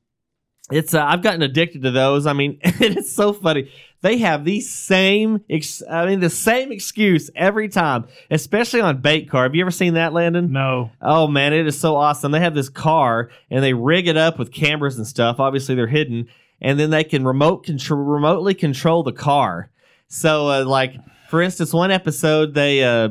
it's 0.70 0.94
uh, 0.94 1.04
I've 1.04 1.22
gotten 1.22 1.42
addicted 1.42 1.82
to 1.82 1.90
those. 1.90 2.26
I 2.26 2.32
mean, 2.32 2.58
it's 2.62 3.12
so 3.12 3.32
funny. 3.32 3.70
They 4.02 4.18
have 4.18 4.44
the 4.44 4.60
same, 4.60 5.44
ex- 5.50 5.82
I 5.88 6.06
mean, 6.06 6.20
the 6.20 6.30
same 6.30 6.72
excuse 6.72 7.30
every 7.36 7.68
time, 7.68 8.06
especially 8.30 8.80
on 8.80 9.02
bait 9.02 9.28
car. 9.28 9.42
Have 9.42 9.54
you 9.54 9.60
ever 9.62 9.70
seen 9.70 9.94
that, 9.94 10.12
Landon? 10.12 10.52
no. 10.52 10.90
Oh 11.02 11.26
man, 11.26 11.52
it 11.52 11.66
is 11.66 11.78
so 11.78 11.96
awesome. 11.96 12.32
They 12.32 12.40
have 12.40 12.54
this 12.54 12.68
car 12.68 13.30
and 13.50 13.62
they 13.62 13.74
rig 13.74 14.08
it 14.08 14.16
up 14.16 14.38
with 14.38 14.52
cameras 14.52 14.96
and 14.96 15.06
stuff. 15.06 15.40
Obviously, 15.40 15.74
they're 15.74 15.86
hidden, 15.86 16.28
and 16.60 16.78
then 16.78 16.90
they 16.90 17.04
can 17.04 17.24
remote 17.24 17.64
control, 17.64 18.00
remotely 18.00 18.54
control 18.54 19.02
the 19.02 19.12
car. 19.12 19.70
So, 20.08 20.48
uh, 20.48 20.64
like 20.64 20.94
for 21.30 21.40
instance, 21.40 21.72
one 21.72 21.92
episode 21.92 22.54
they 22.54 22.82
uh, 22.82 23.10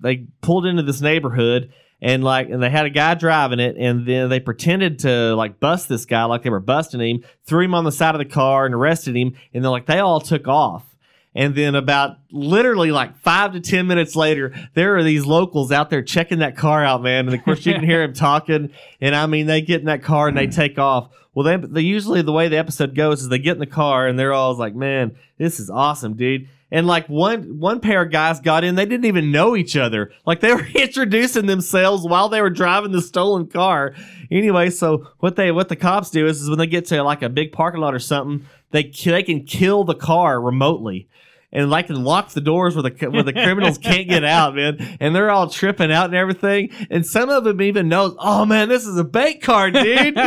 they 0.00 0.26
pulled 0.40 0.66
into 0.66 0.82
this 0.82 1.00
neighborhood 1.00 1.72
and 2.02 2.24
like 2.24 2.50
and 2.50 2.60
they 2.60 2.68
had 2.68 2.84
a 2.84 2.90
guy 2.90 3.14
driving 3.14 3.60
it, 3.60 3.76
and 3.78 4.04
then 4.06 4.28
they 4.28 4.40
pretended 4.40 4.98
to 5.00 5.36
like 5.36 5.60
bust 5.60 5.88
this 5.88 6.04
guy 6.04 6.24
like 6.24 6.42
they 6.42 6.50
were 6.50 6.58
busting 6.58 7.00
him, 7.00 7.24
threw 7.44 7.64
him 7.64 7.74
on 7.74 7.84
the 7.84 7.92
side 7.92 8.16
of 8.16 8.18
the 8.18 8.24
car 8.24 8.66
and 8.66 8.74
arrested 8.74 9.16
him, 9.16 9.36
and 9.54 9.64
then 9.64 9.70
like 9.70 9.86
they 9.86 10.00
all 10.00 10.20
took 10.20 10.48
off. 10.48 10.84
And 11.32 11.54
then 11.54 11.76
about 11.76 12.16
literally 12.32 12.90
like 12.90 13.16
five 13.18 13.52
to 13.52 13.60
ten 13.60 13.86
minutes 13.86 14.16
later, 14.16 14.52
there 14.74 14.96
are 14.96 15.04
these 15.04 15.24
locals 15.24 15.70
out 15.70 15.88
there 15.88 16.02
checking 16.02 16.40
that 16.40 16.56
car 16.56 16.84
out, 16.84 17.04
man. 17.04 17.28
And 17.28 17.36
of 17.36 17.44
course, 17.44 17.64
you 17.64 17.72
can 17.72 17.84
hear 17.84 18.02
him 18.02 18.14
talking. 18.14 18.70
And 19.00 19.14
I 19.14 19.26
mean, 19.26 19.46
they 19.46 19.60
get 19.60 19.78
in 19.78 19.86
that 19.86 20.02
car 20.02 20.26
and 20.26 20.36
they 20.36 20.48
take 20.48 20.76
off. 20.76 21.10
Well, 21.32 21.44
they, 21.44 21.64
they 21.64 21.82
usually 21.82 22.22
the 22.22 22.32
way 22.32 22.48
the 22.48 22.58
episode 22.58 22.96
goes 22.96 23.22
is 23.22 23.28
they 23.28 23.38
get 23.38 23.52
in 23.52 23.60
the 23.60 23.66
car 23.66 24.08
and 24.08 24.18
they're 24.18 24.32
all 24.32 24.56
like, 24.56 24.74
"Man, 24.74 25.14
this 25.38 25.60
is 25.60 25.70
awesome, 25.70 26.14
dude." 26.14 26.48
And 26.72 26.86
like 26.86 27.08
one 27.08 27.58
one 27.58 27.80
pair 27.80 28.02
of 28.02 28.12
guys 28.12 28.40
got 28.40 28.62
in, 28.62 28.76
they 28.76 28.86
didn't 28.86 29.06
even 29.06 29.32
know 29.32 29.56
each 29.56 29.76
other. 29.76 30.12
Like 30.24 30.40
they 30.40 30.52
were 30.52 30.66
introducing 30.74 31.46
themselves 31.46 32.04
while 32.04 32.28
they 32.28 32.40
were 32.40 32.50
driving 32.50 32.92
the 32.92 33.02
stolen 33.02 33.46
car. 33.46 33.94
Anyway, 34.30 34.70
so 34.70 35.08
what 35.18 35.36
they 35.36 35.50
what 35.50 35.68
the 35.68 35.76
cops 35.76 36.10
do 36.10 36.26
is, 36.26 36.40
is 36.40 36.48
when 36.48 36.58
they 36.58 36.66
get 36.66 36.86
to 36.86 37.02
like 37.02 37.22
a 37.22 37.28
big 37.28 37.52
parking 37.52 37.80
lot 37.80 37.94
or 37.94 37.98
something, 37.98 38.46
they 38.70 38.84
they 39.04 39.22
can 39.22 39.44
kill 39.44 39.84
the 39.84 39.94
car 39.94 40.40
remotely. 40.40 41.08
And 41.52 41.68
like 41.68 41.90
lock 41.90 42.30
the 42.30 42.40
doors 42.40 42.76
where 42.76 42.84
the 42.84 43.10
where 43.10 43.24
the 43.24 43.32
criminals 43.32 43.76
can't 43.82 44.08
get 44.08 44.22
out, 44.22 44.54
man. 44.54 44.98
And 45.00 45.14
they're 45.14 45.30
all 45.30 45.48
tripping 45.48 45.90
out 45.90 46.06
and 46.06 46.14
everything. 46.14 46.70
And 46.90 47.04
some 47.04 47.28
of 47.28 47.42
them 47.42 47.60
even 47.60 47.88
know, 47.88 48.14
oh 48.18 48.44
man, 48.44 48.68
this 48.68 48.86
is 48.86 48.96
a 48.96 49.04
bait 49.04 49.42
car, 49.42 49.70
dude. 49.70 50.16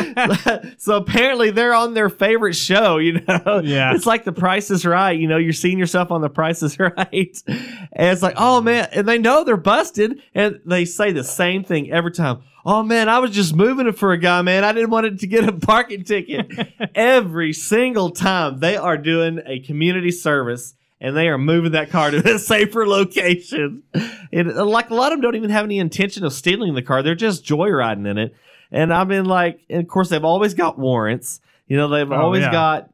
so 0.77 0.97
apparently 0.97 1.51
they're 1.51 1.73
on 1.73 1.93
their 1.93 2.09
favorite 2.09 2.55
show, 2.55 2.97
you 2.97 3.21
know. 3.21 3.61
Yeah. 3.63 3.93
It's 3.93 4.05
like 4.05 4.25
the 4.25 4.33
Price 4.33 4.69
is 4.69 4.85
Right. 4.85 5.17
You 5.17 5.27
know, 5.27 5.37
you're 5.37 5.53
seeing 5.53 5.79
yourself 5.79 6.11
on 6.11 6.21
the 6.21 6.29
Price 6.29 6.61
is 6.61 6.77
Right, 6.79 7.41
and 7.47 8.07
it's 8.09 8.21
like, 8.21 8.35
oh 8.37 8.59
man, 8.61 8.89
and 8.91 9.07
they 9.07 9.17
know 9.17 9.43
they're 9.43 9.55
busted, 9.55 10.21
and 10.35 10.59
they 10.65 10.85
say 10.85 11.11
the 11.11 11.23
same 11.23 11.63
thing 11.63 11.91
every 11.91 12.11
time. 12.11 12.43
Oh 12.65 12.83
man, 12.83 13.09
I 13.09 13.19
was 13.19 13.31
just 13.31 13.55
moving 13.55 13.87
it 13.87 13.97
for 13.97 14.11
a 14.11 14.17
guy, 14.17 14.41
man. 14.41 14.63
I 14.63 14.71
didn't 14.71 14.89
want 14.89 15.05
it 15.05 15.19
to 15.19 15.27
get 15.27 15.47
a 15.47 15.53
parking 15.53 16.03
ticket. 16.03 16.51
every 16.95 17.53
single 17.53 18.09
time 18.11 18.59
they 18.59 18.77
are 18.77 18.97
doing 18.97 19.41
a 19.45 19.59
community 19.59 20.11
service 20.11 20.73
and 21.03 21.15
they 21.15 21.27
are 21.27 21.37
moving 21.37 21.73
that 21.73 21.91
car 21.91 22.09
to 22.09 22.33
a 22.35 22.39
safer 22.39 22.87
location. 22.87 23.83
And 24.31 24.55
like 24.55 24.89
a 24.89 24.95
lot 24.95 25.11
of 25.11 25.17
them 25.17 25.21
don't 25.21 25.35
even 25.35 25.51
have 25.51 25.65
any 25.65 25.77
intention 25.77 26.23
of 26.25 26.33
stealing 26.33 26.73
the 26.73 26.81
car; 26.81 27.03
they're 27.03 27.13
just 27.13 27.45
joyriding 27.45 28.07
in 28.09 28.17
it. 28.17 28.35
And 28.71 28.91
I 28.91 29.03
mean, 29.03 29.25
like, 29.25 29.59
and 29.69 29.81
of 29.83 29.87
course, 29.87 30.09
they've 30.09 30.23
always 30.23 30.55
got 30.55 30.79
warrants. 30.79 31.41
You 31.67 31.77
know, 31.77 31.89
they've 31.89 32.11
Oh, 32.11 32.15
always 32.15 32.41
yeah. 32.41 32.51
got. 32.51 32.89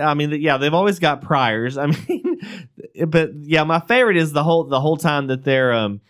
I 0.00 0.14
mean, 0.14 0.30
yeah, 0.40 0.58
they've 0.58 0.74
always 0.74 0.98
got 0.98 1.22
priors. 1.22 1.76
I 1.78 1.86
mean, 1.86 2.68
but 3.08 3.30
yeah, 3.42 3.64
my 3.64 3.80
favorite 3.80 4.16
is 4.18 4.32
the 4.32 4.44
whole 4.44 4.64
the 4.64 4.80
whole 4.80 4.96
time 4.98 5.26
that 5.28 5.42
they're 5.42 5.72
um 5.72 6.00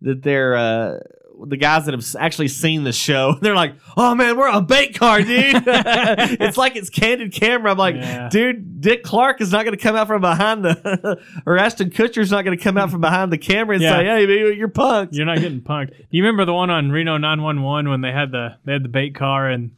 that 0.00 0.22
they're 0.22 0.56
uh 0.56 0.98
the 1.46 1.56
guys 1.56 1.84
that 1.86 1.94
have 1.94 2.04
actually 2.18 2.48
seen 2.48 2.84
the 2.84 2.92
show. 2.92 3.34
They're 3.40 3.54
like, 3.54 3.74
"Oh 3.96 4.14
man, 4.14 4.36
we're 4.36 4.48
a 4.48 4.60
bait 4.60 4.98
car, 4.98 5.20
dude." 5.22 5.62
it's 5.66 6.56
like 6.56 6.76
it's 6.76 6.90
candid 6.90 7.32
camera. 7.32 7.70
I'm 7.72 7.78
like, 7.78 7.96
Yeah. 7.96 8.28
dude, 8.28 8.80
Dick 8.80 9.02
Clark 9.02 9.40
is 9.40 9.52
not 9.52 9.64
going 9.64 9.76
to 9.76 9.82
come 9.82 9.96
out 9.96 10.06
from 10.06 10.20
behind 10.20 10.64
the, 10.64 11.18
or 11.46 11.58
Ashton 11.58 11.90
Kutcher's 11.90 12.30
not 12.30 12.44
going 12.44 12.56
to 12.56 12.62
come 12.62 12.76
out 12.76 12.90
from 12.90 13.00
behind 13.00 13.32
the 13.32 13.38
camera 13.38 13.74
and 13.74 13.82
Yeah. 13.82 13.98
say, 13.98 14.04
"Hey, 14.04 14.54
you're 14.56 14.68
punked." 14.68 15.08
You're 15.12 15.26
not 15.26 15.38
getting 15.40 15.60
punked. 15.60 15.90
Do 15.96 16.04
you 16.10 16.22
remember 16.22 16.44
the 16.44 16.54
one 16.54 16.70
on 16.70 16.90
Reno 16.90 17.16
911 17.16 17.88
when 17.90 18.00
they 18.00 18.12
had 18.12 18.30
the 18.32 18.56
they 18.64 18.72
had 18.72 18.82
the 18.84 18.88
bait 18.88 19.14
car 19.14 19.48
and 19.48 19.72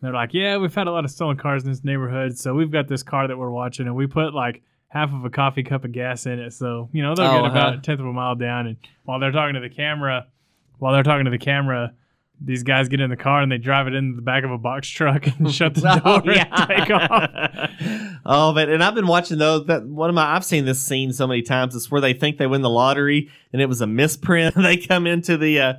they're 0.00 0.12
like, 0.12 0.34
yeah, 0.34 0.56
we've 0.56 0.74
had 0.74 0.88
a 0.88 0.90
lot 0.92 1.04
of 1.04 1.12
stolen 1.12 1.36
cars 1.36 1.62
in 1.62 1.70
this 1.70 1.84
neighborhood, 1.84 2.36
so 2.36 2.54
we've 2.54 2.72
got 2.72 2.88
this 2.88 3.04
car 3.04 3.28
that 3.28 3.38
we're 3.38 3.52
watching, 3.52 3.86
and 3.86 3.94
we 3.94 4.08
put 4.08 4.34
like 4.34 4.60
half 4.88 5.12
of 5.14 5.24
a 5.24 5.30
coffee 5.30 5.62
cup 5.62 5.84
of 5.84 5.92
gas 5.92 6.26
in 6.26 6.40
it, 6.40 6.52
so 6.52 6.88
you 6.92 7.02
know 7.02 7.14
they'll 7.14 7.26
Oh, 7.26 7.42
get 7.42 7.50
about 7.52 7.72
huh. 7.74 7.78
a 7.78 7.82
tenth 7.82 8.00
of 8.00 8.06
a 8.06 8.12
mile 8.12 8.34
down. 8.34 8.66
And 8.66 8.76
while 9.04 9.20
they're 9.20 9.30
talking 9.30 9.54
to 9.54 9.60
the 9.60 9.70
camera, 9.70 10.26
while 10.78 10.92
they're 10.92 11.02
talking 11.02 11.24
to 11.26 11.30
the 11.30 11.38
camera. 11.38 11.94
These 12.44 12.64
guys 12.64 12.88
get 12.88 13.00
in 13.00 13.08
the 13.08 13.16
car 13.16 13.40
and 13.40 13.52
they 13.52 13.58
drive 13.58 13.86
it 13.86 13.94
into 13.94 14.16
the 14.16 14.22
back 14.22 14.42
of 14.42 14.50
a 14.50 14.58
box 14.58 14.88
truck 14.88 15.26
and 15.38 15.52
shut 15.54 15.74
the 15.74 15.80
door 15.82 16.00
Oh, 16.04 16.16
and 16.24 16.24
take 16.68 16.90
off. 16.90 17.30
oh, 18.26 18.52
but 18.52 18.68
and 18.68 18.82
I've 18.82 18.96
been 18.96 19.06
watching 19.06 19.38
those. 19.38 19.66
That 19.66 19.86
one 19.86 20.08
of 20.08 20.14
my 20.16 20.34
I've 20.34 20.44
seen 20.44 20.64
this 20.64 20.80
scene 20.82 21.12
so 21.12 21.28
many 21.28 21.42
times. 21.42 21.76
It's 21.76 21.88
where 21.88 22.00
they 22.00 22.14
think 22.14 22.38
they 22.38 22.48
win 22.48 22.62
the 22.62 22.70
lottery 22.70 23.30
and 23.52 23.62
it 23.62 23.66
was 23.66 23.80
a 23.80 23.86
misprint. 23.86 24.56
they 24.56 24.76
come 24.76 25.06
into 25.06 25.36
the. 25.36 25.60
Uh, 25.60 25.74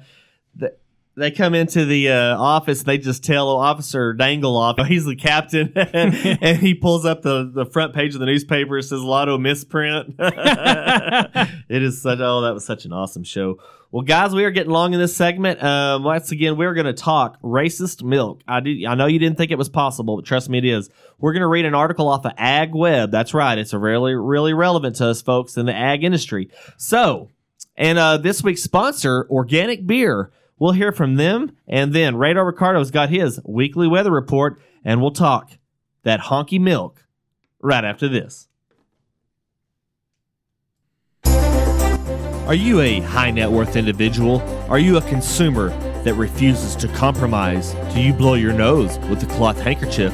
the 0.55 0.75
they 1.15 1.29
come 1.31 1.53
into 1.53 1.85
the 1.85 2.09
uh, 2.09 2.37
office. 2.37 2.81
They 2.83 2.97
just 2.97 3.23
tell 3.23 3.47
Officer 3.49 4.13
Dangle 4.13 4.57
off. 4.57 4.77
He's 4.87 5.05
the 5.05 5.15
captain, 5.15 5.71
and 5.75 6.57
he 6.57 6.73
pulls 6.73 7.05
up 7.05 7.21
the, 7.21 7.51
the 7.53 7.65
front 7.67 7.93
page 7.93 8.15
of 8.15 8.19
the 8.19 8.25
newspaper. 8.25 8.79
It 8.79 8.83
says 8.83 9.01
"Lotto 9.01 9.37
misprint." 9.37 10.15
it 10.17 11.83
is 11.83 12.01
such. 12.01 12.19
Oh, 12.19 12.41
that 12.41 12.53
was 12.55 12.65
such 12.65 12.85
an 12.85 12.93
awesome 12.93 13.23
show. 13.23 13.59
Well, 13.93 14.01
guys, 14.01 14.33
we 14.33 14.43
are 14.43 14.49
getting 14.49 14.71
long 14.71 14.95
in 14.95 14.99
this 14.99 15.15
segment. 15.15 15.61
Um, 15.61 16.03
once 16.03 16.31
again, 16.31 16.57
we're 16.57 16.73
going 16.73 16.87
to 16.87 16.93
talk 16.93 17.39
racist 17.43 18.01
milk. 18.01 18.41
I 18.47 18.59
do. 18.59 18.87
I 18.87 18.95
know 18.95 19.05
you 19.05 19.19
didn't 19.19 19.37
think 19.37 19.51
it 19.51 19.57
was 19.59 19.69
possible, 19.69 20.15
but 20.15 20.25
trust 20.25 20.49
me, 20.49 20.57
it 20.57 20.65
is. 20.65 20.89
We're 21.19 21.31
going 21.31 21.41
to 21.41 21.47
read 21.47 21.65
an 21.65 21.75
article 21.75 22.07
off 22.07 22.25
of 22.25 22.31
Ag 22.35 22.73
Web. 22.73 23.11
That's 23.11 23.35
right. 23.35 23.55
It's 23.55 23.71
really, 23.71 24.15
really 24.15 24.55
relevant 24.55 24.95
to 24.95 25.09
us 25.09 25.21
folks 25.21 25.57
in 25.57 25.67
the 25.67 25.75
ag 25.75 26.03
industry. 26.03 26.49
So, 26.75 27.29
and 27.77 27.99
uh, 27.99 28.17
this 28.17 28.43
week's 28.43 28.63
sponsor, 28.63 29.27
Organic 29.29 29.85
Beer. 29.85 30.31
We'll 30.57 30.71
hear 30.71 30.91
from 30.91 31.17
them, 31.17 31.55
and 31.67 31.93
then 31.93 32.15
Radar 32.15 32.47
Ricardo's 32.47 32.89
got 32.89 33.09
his 33.09 33.39
weekly 33.45 33.87
weather 33.87 34.09
report, 34.09 34.59
and 34.83 35.01
we'll 35.01 35.11
talk 35.11 35.51
that 36.01 36.19
honky 36.19 36.59
milk 36.59 37.05
right 37.61 37.85
after 37.85 38.09
this. 38.09 38.47
Are 42.45 42.53
you 42.53 42.81
a 42.81 42.99
high 42.99 43.31
net 43.31 43.49
worth 43.49 43.77
individual? 43.77 44.41
Are 44.69 44.77
you 44.77 44.97
a 44.97 45.01
consumer 45.03 45.69
that 46.03 46.15
refuses 46.15 46.75
to 46.75 46.89
compromise? 46.89 47.73
Do 47.93 48.01
you 48.01 48.11
blow 48.13 48.33
your 48.33 48.51
nose 48.51 48.99
with 49.07 49.23
a 49.23 49.27
cloth 49.27 49.61
handkerchief? 49.61 50.13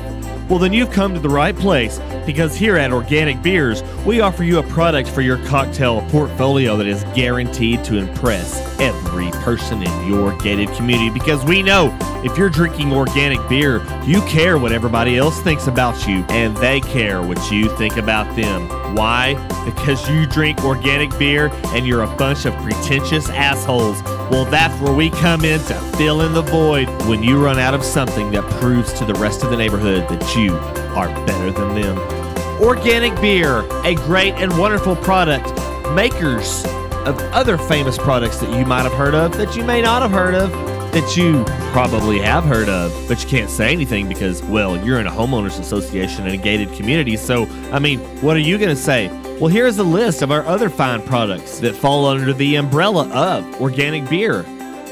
Well, 0.50 0.58
then 0.58 0.74
you've 0.74 0.90
come 0.90 1.14
to 1.14 1.20
the 1.20 1.30
right 1.30 1.56
place 1.56 2.00
because 2.26 2.56
here 2.56 2.76
at 2.76 2.92
Organic 2.92 3.44
Beers, 3.44 3.84
we 4.04 4.20
offer 4.20 4.44
you 4.44 4.58
a 4.58 4.64
product 4.64 5.08
for 5.08 5.22
your 5.22 5.38
cocktail 5.46 6.02
portfolio 6.10 6.76
that 6.76 6.88
is 6.88 7.04
guaranteed 7.14 7.84
to 7.84 7.98
impress 7.98 8.60
every 8.80 9.30
person 9.44 9.84
in 9.84 10.08
your 10.08 10.36
gated 10.38 10.70
community 10.70 11.12
because 11.12 11.46
we 11.46 11.62
know 11.62 11.96
if 12.26 12.36
you're 12.36 12.50
drinking 12.50 12.92
organic 12.92 13.48
beer, 13.48 13.84
you 14.06 14.22
care 14.24 14.58
what 14.58 14.72
everybody 14.72 15.18
else 15.18 15.40
thinks 15.42 15.68
about 15.68 16.08
you 16.08 16.26
and 16.30 16.58
they 16.58 16.82
care 16.82 17.22
what 17.22 17.52
you 17.52 17.70
think 17.78 17.98
about 17.98 18.36
them. 18.36 18.68
Why? 18.96 19.36
Because 19.66 20.10
you 20.10 20.26
drink 20.26 20.64
organic 20.64 21.16
beer 21.20 21.52
and 21.68 21.86
you're 21.86 22.02
a 22.02 22.16
bunch 22.16 22.46
of 22.46 22.56
pretentious 22.56 23.30
assholes. 23.30 24.02
Well, 24.30 24.46
that's 24.46 24.80
where 24.80 24.94
we 24.94 25.10
come 25.10 25.44
in 25.44 25.60
to 25.62 25.74
fill 25.98 26.22
in 26.22 26.34
the 26.34 26.44
void 26.44 26.88
when 27.08 27.24
you 27.24 27.44
run 27.44 27.58
out 27.58 27.74
of 27.74 27.84
something 27.84 28.30
that 28.32 28.44
proves 28.60 28.94
to 28.94 29.06
the 29.06 29.16
rest 29.16 29.44
of 29.44 29.50
the 29.50 29.58
neighborhood 29.58 30.08
that 30.08 30.36
you 30.36 30.56
are 30.96 31.08
better 31.26 31.50
than 31.50 31.82
them. 31.82 31.98
Organic 32.62 33.20
beer, 33.20 33.62
a 33.84 33.96
great 33.96 34.36
and 34.36 34.56
wonderful 34.58 34.96
product. 34.96 35.48
Makers 35.96 36.64
of 37.08 37.20
other 37.34 37.58
famous 37.58 37.98
products 37.98 38.38
that 38.38 38.56
you 38.56 38.66
might 38.66 38.84
have 38.84 38.94
heard 38.94 39.16
of, 39.16 39.36
that 39.38 39.56
you 39.56 39.64
may 39.64 39.82
not 39.82 40.04
have 40.04 40.12
heard 40.12 40.36
of, 40.36 40.52
that 40.92 41.18
you 41.18 41.44
probably 41.72 42.20
have 42.20 42.44
heard 42.44 42.70
of, 42.70 42.94
but 43.08 43.24
you 43.24 43.30
can't 43.30 43.50
say 43.50 43.72
anything 43.72 44.08
because, 44.08 44.44
well, 44.44 44.78
you're 44.86 45.00
in 45.00 45.08
a 45.08 45.12
homeowners 45.12 45.60
association 45.60 46.28
in 46.28 46.34
a 46.34 46.38
gated 46.38 46.72
community. 46.74 47.18
So, 47.18 47.48
I 47.72 47.80
mean, 47.80 48.00
what 48.22 48.36
are 48.36 48.42
you 48.42 48.58
going 48.58 48.70
to 48.70 48.76
say? 48.76 49.08
Well, 49.40 49.48
here's 49.48 49.78
a 49.78 49.86
list 49.86 50.22
of 50.22 50.34
our 50.34 50.46
other 50.46 50.70
fine 50.70 51.02
products 51.02 51.60
that 51.60 51.74
fall 51.74 52.06
under 52.06 52.34
the 52.34 52.56
umbrella 52.56 53.08
of 53.08 53.62
organic 53.62 54.10
beer. 54.10 54.44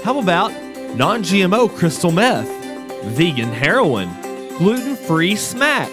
How 0.06 0.20
about 0.20 0.54
non 0.96 1.22
GMO 1.22 1.70
crystal 1.76 2.14
meth, 2.14 2.48
vegan 3.08 3.50
heroin, 3.50 4.10
gluten 4.58 4.96
free 4.96 5.36
smack, 5.36 5.90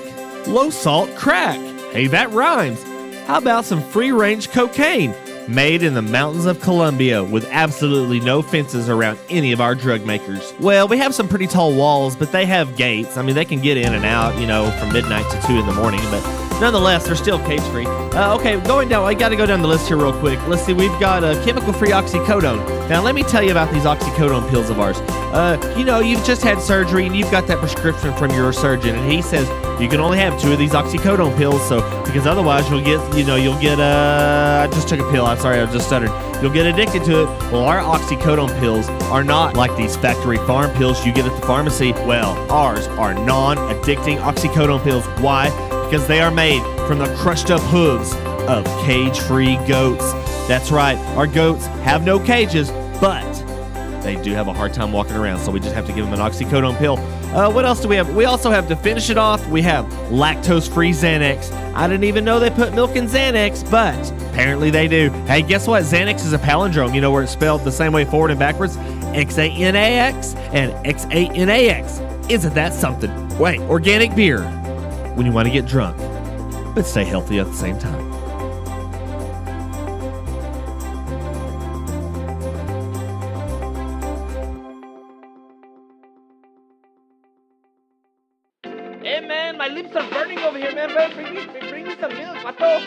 low 0.47 0.71
salt 0.71 1.13
crack? 1.17 1.59
Hey, 1.91 2.07
that 2.07 2.31
rhymes. 2.31 2.81
How 3.27 3.39
about 3.39 3.65
some 3.65 3.83
free 3.83 4.13
range 4.13 4.51
cocaine? 4.51 5.13
Made 5.49 5.83
in 5.83 5.95
the 5.95 6.03
mountains 6.03 6.47
of 6.47 6.61
Colombia 6.61 7.25
with 7.25 7.49
absolutely 7.51 8.21
no 8.21 8.41
fences 8.41 8.89
around 8.89 9.19
any 9.29 9.51
of 9.51 9.61
our 9.61 9.75
drug 9.75 10.07
makers. 10.07 10.55
Well, 10.61 10.87
we 10.87 10.97
have 10.99 11.13
some 11.13 11.27
pretty 11.27 11.49
tall 11.49 11.75
walls, 11.75 12.15
but 12.15 12.31
they 12.31 12.47
have 12.47 12.77
gates. 12.77 13.17
I 13.17 13.23
mean, 13.23 13.35
they 13.35 13.45
can 13.45 13.61
get 13.61 13.77
in 13.77 13.95
and 13.95 14.05
out, 14.05 14.39
you 14.39 14.47
know, 14.47 14.71
from 14.79 14.93
midnight 14.93 15.29
to 15.33 15.47
2 15.49 15.59
in 15.59 15.67
the 15.67 15.75
morning, 15.75 16.01
but 16.05 16.44
nonetheless, 16.61 17.07
they're 17.07 17.17
still 17.17 17.39
cage 17.41 17.63
free. 17.73 17.87
Uh, 17.87 18.35
okay, 18.37 18.61
going 18.61 18.89
down, 18.89 19.05
I 19.05 19.15
got 19.15 19.31
to 19.31 19.37
go 19.37 19.47
down 19.47 19.61
the 19.63 19.69
list 19.69 19.89
here 19.89 19.97
real 19.97 20.13
quick. 20.13 20.39
Let's 20.47 20.65
see, 20.65 20.73
we've 20.73 20.99
got 21.01 21.25
uh, 21.25 21.43
chemical 21.45 21.73
free 21.73 21.91
oxycodone. 21.91 22.89
Now, 22.89 23.03
let 23.03 23.15
me 23.15 23.23
tell 23.23 23.43
you 23.43 23.51
about 23.51 23.73
these 23.73 23.85
oxycodone 23.85 24.49
pills 24.51 24.71
of 24.71 24.79
ours. 24.79 24.99
Uh, 25.35 25.75
you 25.77 25.85
know, 25.85 26.01
you've 26.01 26.25
just 26.25 26.43
had 26.43 26.61
surgery 26.61 27.07
and 27.07 27.17
you've 27.17 27.31
got 27.31 27.47
that 27.49 27.59
prescription 27.59 28.15
from 28.15 28.31
your 28.31 28.53
surgeon, 28.53 28.95
and 28.95 29.11
he 29.11 29.21
says 29.21 29.49
you 29.81 29.89
can 29.89 30.01
only 30.01 30.19
have 30.19 30.41
two 30.41 30.53
of 30.53 30.59
these 30.59 30.73
oxycodone 30.73 31.37
pills, 31.37 31.67
so 31.69 31.81
because 32.05 32.27
otherwise 32.27 32.69
you'll 32.71 32.85
get, 32.85 33.17
you 33.17 33.25
know, 33.25 33.37
you'll 33.37 33.61
get, 33.61 33.81
uh, 33.81 34.69
I 34.69 34.73
just 34.73 34.89
took 34.89 35.01
a 35.01 35.11
pill. 35.11 35.27
I'm 35.27 35.39
sorry, 35.39 35.59
I 35.59 35.67
just 35.73 35.87
stuttered. 35.87 36.11
You'll 36.41 36.53
get 36.53 36.67
addicted 36.67 37.05
to 37.05 37.23
it. 37.23 37.27
Well, 37.51 37.65
our 37.65 37.81
oxycodone 37.81 38.57
pills 38.61 38.89
are 39.11 39.25
not 39.25 39.57
like 39.57 39.77
these 39.77 39.97
factory 39.97 40.37
farm 40.39 40.71
pills 40.77 41.05
you 41.05 41.13
get 41.13 41.27
at 41.27 41.41
the 41.41 41.47
pharmacy. 41.47 41.93
Well, 41.93 42.35
ours 42.53 42.87
are 42.87 43.15
non 43.15 43.57
addicting 43.57 44.19
oxycodone 44.19 44.85
pills. 44.85 45.05
Why? 45.21 45.49
Because 45.95 46.09
they 46.09 46.21
are 46.21 46.33
made 46.33 46.61
from 46.89 46.99
the 46.99 47.07
crushed 47.19 47.53
up 47.53 47.61
hooves 47.61 48.13
of 48.49 48.65
cage 48.85 49.17
free 49.21 49.55
goats. 49.65 50.13
That's 50.49 50.73
right, 50.73 50.99
our 51.17 51.29
goats 51.29 51.67
have 51.85 52.05
no 52.05 52.19
cages, 52.19 52.69
but 53.01 53.23
they 54.03 54.21
do 54.21 54.33
have 54.33 54.49
a 54.49 54.53
hard 54.53 54.75
time 54.75 54.91
walking 54.91 55.15
around, 55.15 55.39
so 55.39 55.53
we 55.53 55.61
just 55.61 55.73
have 55.73 55.87
to 55.87 55.93
give 55.93 56.05
them 56.05 56.13
an 56.13 56.19
oxycodone 56.19 56.77
pill. 56.79 56.99
Uh, 57.33 57.49
what 57.49 57.65
else 57.65 57.79
do 57.79 57.87
we 57.87 57.95
have? 57.95 58.13
We 58.13 58.25
also 58.25 58.51
have 58.51 58.67
to 58.71 58.75
finish 58.75 59.09
it 59.09 59.17
off. 59.17 59.47
We 59.47 59.63
have 59.63 59.85
lactose-free 60.11 60.91
Xanax. 60.91 61.53
I 61.75 61.87
didn't 61.87 62.03
even 62.03 62.25
know 62.25 62.41
they 62.41 62.51
put 62.51 62.75
milk 62.75 62.97
in 62.97 63.07
Xanax, 63.07 63.71
but 63.71 64.11
apparently 64.31 64.71
they 64.71 64.89
do. 64.89 65.11
Hey, 65.29 65.43
guess 65.43 65.69
what? 65.69 65.85
Xanax 65.85 66.25
is 66.25 66.33
a 66.33 66.39
palindrome. 66.39 66.93
You 66.93 67.03
know 67.03 67.13
where 67.13 67.23
it's 67.23 67.31
spelled 67.31 67.63
the 67.63 67.71
same 67.71 67.93
way 67.93 68.05
forward 68.05 68.33
and 68.33 68.41
backwards? 68.41 68.77
X 69.15 69.39
A 69.39 69.49
N 69.49 69.77
A 69.77 69.99
X 70.01 70.35
and 70.35 70.73
X 70.85 71.05
A 71.13 71.29
N 71.29 71.49
A 71.49 71.69
X. 71.69 72.01
Isn't 72.29 72.55
that 72.55 72.73
something? 72.73 73.39
Wait, 73.39 73.61
organic 73.61 74.17
beer 74.17 74.43
when 75.15 75.27
you 75.27 75.33
want 75.33 75.47
to 75.47 75.53
get 75.53 75.67
drunk, 75.67 75.97
but 76.75 76.85
stay 76.87 77.05
healthy 77.05 77.39
at 77.39 77.47
the 77.47 77.53
same 77.53 77.79
time. 77.79 78.13
Hey 89.03 89.21
man, 89.21 89.57
my 89.57 89.69
lips 89.69 89.95
are 89.95 90.11
burning 90.11 90.39
over 90.41 90.59
here, 90.59 90.75
man. 90.75 90.91
Bring 91.15 91.35
me, 91.35 91.47
bring 91.71 91.85
me 91.85 91.95
some 92.01 92.13
milk, 92.15 92.43
What 92.43 92.59
Mato. 92.59 92.85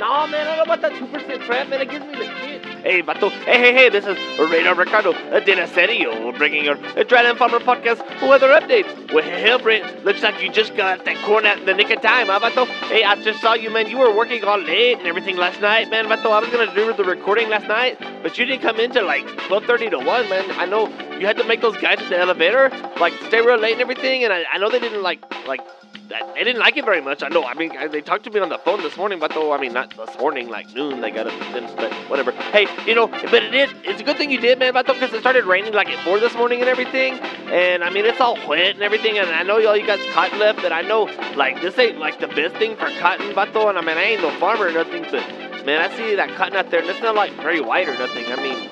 Nah, 0.00 0.26
man, 0.26 0.46
I 0.46 0.56
don't 0.56 0.68
want 0.68 0.80
that 0.82 0.92
2% 0.92 1.40
crap, 1.42 1.68
man. 1.68 1.82
It 1.82 1.90
gives 1.90 2.06
me 2.06 2.12
the 2.12 2.24
shit. 2.40 2.69
Hey, 2.82 3.02
vato. 3.02 3.30
Hey, 3.44 3.58
hey, 3.58 3.74
hey, 3.74 3.88
this 3.90 4.06
is 4.06 4.16
Radar 4.38 4.74
Ricardo, 4.74 5.12
a 5.30 5.40
dinner 5.42 5.66
serio, 5.66 6.32
bringing 6.32 6.64
your 6.64 6.76
Dryland 6.76 7.36
Farmer 7.36 7.58
Podcast 7.58 8.00
weather 8.26 8.48
update. 8.48 9.12
Well, 9.12 9.22
hell, 9.22 9.58
Brent, 9.58 10.02
looks 10.02 10.22
like 10.22 10.40
you 10.42 10.50
just 10.50 10.74
got 10.74 11.04
that 11.04 11.16
corn 11.26 11.44
in 11.44 11.66
the 11.66 11.74
nick 11.74 11.90
of 11.90 12.00
time, 12.00 12.28
huh, 12.28 12.40
vato? 12.40 12.66
Hey, 12.88 13.04
I 13.04 13.22
just 13.22 13.42
saw 13.42 13.52
you, 13.52 13.68
man. 13.68 13.90
You 13.90 13.98
were 13.98 14.16
working 14.16 14.42
all 14.44 14.58
late 14.58 14.96
and 14.96 15.06
everything 15.06 15.36
last 15.36 15.60
night, 15.60 15.90
man, 15.90 16.06
vato. 16.06 16.30
I 16.30 16.40
was 16.40 16.48
going 16.48 16.66
to 16.66 16.74
do 16.74 16.90
the 16.94 17.04
recording 17.04 17.50
last 17.50 17.68
night, 17.68 17.98
but 18.22 18.38
you 18.38 18.46
didn't 18.46 18.62
come 18.62 18.80
in 18.80 18.90
till 18.92 19.04
like 19.04 19.26
12.30 19.26 19.90
to 19.90 19.98
1, 19.98 20.06
man. 20.30 20.50
I 20.52 20.64
know 20.64 20.88
you 21.18 21.26
had 21.26 21.36
to 21.36 21.44
make 21.44 21.60
those 21.60 21.76
guys 21.76 22.00
at 22.00 22.08
the 22.08 22.18
elevator, 22.18 22.70
like, 22.98 23.12
stay 23.26 23.42
real 23.42 23.58
late 23.58 23.72
and 23.72 23.82
everything, 23.82 24.24
and 24.24 24.32
I, 24.32 24.44
I 24.50 24.56
know 24.56 24.70
they 24.70 24.80
didn't, 24.80 25.02
like, 25.02 25.20
like, 25.46 25.60
they 26.10 26.44
didn't 26.44 26.58
like 26.58 26.76
it 26.76 26.84
very 26.84 27.00
much. 27.00 27.22
I 27.22 27.28
know. 27.28 27.44
I 27.44 27.54
mean, 27.54 27.72
they 27.90 28.00
talked 28.00 28.24
to 28.24 28.30
me 28.30 28.40
on 28.40 28.48
the 28.48 28.58
phone 28.58 28.82
this 28.82 28.96
morning, 28.96 29.18
but 29.20 29.32
though 29.32 29.52
I 29.52 29.60
mean, 29.60 29.72
not 29.72 29.96
this 29.96 30.18
morning, 30.18 30.48
like 30.48 30.74
noon. 30.74 31.00
They 31.00 31.10
got 31.10 31.26
it, 31.28 31.76
but 31.76 31.92
whatever. 32.10 32.32
Hey, 32.32 32.66
you 32.86 32.94
know, 32.94 33.06
but 33.06 33.42
it 33.42 33.54
is. 33.54 33.70
It's 33.84 34.00
a 34.00 34.04
good 34.04 34.16
thing 34.16 34.30
you 34.30 34.40
did, 34.40 34.58
man, 34.58 34.72
But 34.72 34.86
Bato, 34.86 34.94
because 34.94 35.14
it 35.14 35.20
started 35.20 35.44
raining 35.44 35.72
like 35.72 35.88
at 35.88 36.04
four 36.04 36.18
this 36.18 36.34
morning 36.34 36.60
and 36.60 36.68
everything. 36.68 37.14
And 37.50 37.84
I 37.84 37.90
mean, 37.90 38.04
it's 38.04 38.20
all 38.20 38.36
wet 38.48 38.74
and 38.74 38.82
everything. 38.82 39.18
And 39.18 39.30
I 39.30 39.42
know 39.42 39.58
y'all, 39.58 39.76
you 39.76 39.86
got 39.86 40.00
cotton 40.12 40.38
left. 40.38 40.62
But 40.62 40.72
I 40.72 40.82
know, 40.82 41.04
like, 41.36 41.60
this 41.62 41.78
ain't 41.78 41.98
like 41.98 42.18
the 42.18 42.28
best 42.28 42.56
thing 42.56 42.76
for 42.76 42.90
cotton, 42.98 43.32
Bato. 43.32 43.68
And 43.68 43.78
I 43.78 43.80
mean, 43.82 43.96
I 43.96 44.02
ain't 44.02 44.22
no 44.22 44.30
farmer 44.38 44.66
or 44.66 44.72
nothing, 44.72 45.02
but 45.10 45.24
man, 45.64 45.80
I 45.80 45.96
see 45.96 46.16
that 46.16 46.30
cotton 46.36 46.56
out 46.56 46.70
there, 46.70 46.80
and 46.80 46.90
it's 46.90 47.02
not 47.02 47.14
like 47.14 47.32
very 47.34 47.60
white 47.60 47.88
or 47.88 47.94
nothing. 47.94 48.26
I 48.26 48.36
mean, 48.36 48.70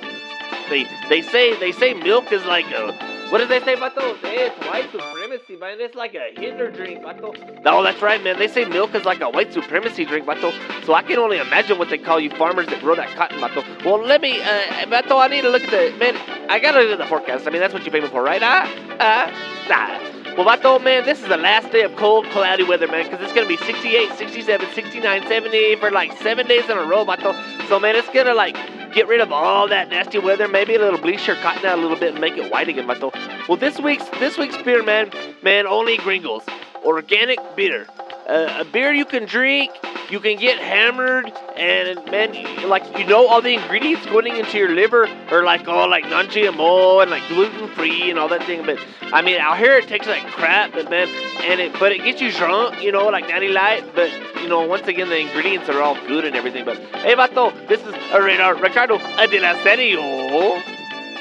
they 0.68 0.88
they 1.08 1.22
say 1.22 1.58
they 1.58 1.72
say 1.72 1.94
milk 1.94 2.32
is 2.32 2.44
like 2.44 2.66
a 2.72 2.92
what 3.30 3.38
did 3.38 3.50
they 3.50 3.60
say, 3.60 3.76
Bato? 3.76 4.16
It's 4.24 4.66
white 4.66 4.90
supremacy, 5.38 5.60
man. 5.60 5.80
It's 5.80 5.94
like 5.94 6.14
a 6.14 6.30
Hitler 6.38 6.70
drink, 6.70 7.02
Bato. 7.02 7.62
No, 7.64 7.82
that's 7.82 8.00
right, 8.02 8.22
man. 8.22 8.38
They 8.38 8.48
say 8.48 8.64
milk 8.64 8.94
is 8.94 9.04
like 9.04 9.20
a 9.20 9.30
white 9.30 9.52
supremacy 9.52 10.04
drink, 10.04 10.26
Bato. 10.26 10.52
So 10.84 10.94
I 10.94 11.02
can 11.02 11.18
only 11.18 11.38
imagine 11.38 11.78
what 11.78 11.90
they 11.90 11.98
call 11.98 12.20
you 12.20 12.30
farmers 12.30 12.66
that 12.66 12.80
grow 12.80 12.94
that 12.96 13.14
cotton, 13.16 13.40
Bato. 13.40 13.84
Well, 13.84 14.02
let 14.02 14.20
me, 14.20 14.40
uh, 14.40 14.86
Bato, 14.86 15.20
I 15.20 15.28
need 15.28 15.42
to 15.42 15.50
look 15.50 15.62
at 15.62 15.70
the, 15.70 15.96
man, 15.98 16.16
I 16.50 16.58
gotta 16.58 16.80
look 16.80 16.92
at 16.92 16.98
the 16.98 17.06
forecast. 17.06 17.46
I 17.46 17.50
mean, 17.50 17.60
that's 17.60 17.74
what 17.74 17.84
you 17.84 17.90
pay 17.90 18.00
me 18.00 18.08
for, 18.08 18.22
right? 18.22 18.42
Ah? 18.42 18.72
Ah? 19.00 19.66
Nah. 19.68 20.36
Well, 20.36 20.46
Bato, 20.46 20.82
man, 20.82 21.04
this 21.04 21.20
is 21.20 21.28
the 21.28 21.36
last 21.36 21.72
day 21.72 21.82
of 21.82 21.94
cold, 21.96 22.26
cloudy 22.26 22.64
weather, 22.64 22.86
man, 22.86 23.04
because 23.04 23.20
it's 23.20 23.32
going 23.32 23.46
to 23.46 23.48
be 23.48 23.62
68, 23.64 24.12
67, 24.16 24.68
69, 24.72 25.26
70 25.26 25.76
for 25.76 25.90
like 25.90 26.16
seven 26.18 26.46
days 26.46 26.64
in 26.64 26.78
a 26.78 26.84
row, 26.84 27.04
Bato. 27.04 27.34
So, 27.68 27.80
man, 27.80 27.96
it's 27.96 28.08
going 28.10 28.26
to 28.26 28.34
like 28.34 28.56
get 28.92 29.08
rid 29.08 29.20
of 29.20 29.32
all 29.32 29.68
that 29.68 29.88
nasty 29.88 30.18
weather, 30.18 30.48
maybe 30.48 30.74
a 30.74 30.78
little 30.78 31.00
bleach 31.00 31.26
your 31.26 31.36
cotton 31.36 31.64
out 31.66 31.78
a 31.78 31.82
little 31.82 31.98
bit 31.98 32.12
and 32.12 32.20
make 32.20 32.36
it 32.36 32.50
white 32.50 32.68
again, 32.68 32.86
Mato. 32.86 33.10
Well, 33.48 33.58
this 33.58 33.78
week's 33.78 34.08
this 34.18 34.36
week's 34.38 34.60
beer, 34.62 34.82
man, 34.82 35.10
man, 35.42 35.66
only 35.66 35.96
gringos, 35.98 36.42
organic 36.84 37.38
beer, 37.56 37.86
uh, 38.28 38.58
a 38.60 38.64
beer 38.64 38.92
you 38.92 39.04
can 39.04 39.24
drink, 39.26 39.70
you 40.10 40.20
can 40.20 40.38
get 40.38 40.58
hammered, 40.58 41.30
and 41.56 42.04
man, 42.10 42.68
like 42.68 42.98
you 42.98 43.06
know 43.06 43.26
all 43.26 43.42
the 43.42 43.54
ingredients 43.54 44.06
going 44.06 44.34
into 44.36 44.56
your 44.56 44.70
liver 44.70 45.06
are 45.30 45.44
like 45.44 45.68
all 45.68 45.88
like 45.88 46.04
non-GMO 46.08 47.02
and 47.02 47.10
like 47.10 47.26
gluten-free 47.28 48.10
and 48.10 48.18
all 48.18 48.28
that 48.28 48.44
thing. 48.44 48.64
But 48.64 48.78
I 49.12 49.22
mean, 49.22 49.38
out 49.38 49.58
here 49.58 49.76
it 49.76 49.88
tastes 49.88 50.06
like 50.06 50.26
crap, 50.32 50.72
but 50.72 50.90
man, 50.90 51.08
and 51.42 51.60
it 51.60 51.72
but 51.78 51.92
it 51.92 52.02
gets 52.02 52.20
you 52.20 52.32
drunk, 52.32 52.82
you 52.82 52.90
know, 52.90 53.08
like 53.08 53.28
Natty 53.28 53.48
Light. 53.48 53.94
But 53.94 54.10
you 54.42 54.48
know, 54.48 54.66
once 54.66 54.86
again, 54.88 55.08
the 55.08 55.18
ingredients 55.18 55.68
are 55.68 55.80
all 55.82 55.94
good 56.06 56.24
and 56.24 56.34
everything. 56.34 56.64
But 56.64 56.78
hey, 56.78 57.14
Vato, 57.14 57.52
this 57.68 57.80
is 57.80 57.94
radar 58.12 58.54
uh, 58.54 58.60
Ricardo 58.60 58.96
uh, 58.96 59.26
de 59.26 59.40
la 59.40 59.62
Serio. 59.62 60.00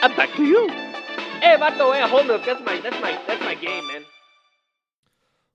I'm 0.01 0.15
back 0.15 0.34
to 0.36 0.44
you. 0.44 0.70
Hey, 1.39 1.56
Vato, 1.60 1.94
hey, 1.94 2.08
hold 2.08 2.27
milk. 2.27 2.44
That's 2.46 2.63
my 2.63 2.79
that's 2.79 3.00
my 3.01 3.20
that's 3.27 3.41
my 3.41 3.56
game, 3.56 3.86
man. 3.88 4.07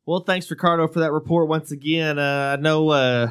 Well, 0.05 0.21
thanks, 0.21 0.51
Ricardo, 0.51 0.89
for 0.89 1.01
that 1.01 1.13
report 1.13 1.49
once 1.49 1.71
again. 1.71 2.19
Uh, 2.19 2.57
I 2.59 2.61
know 2.61 2.89
uh, 2.89 3.31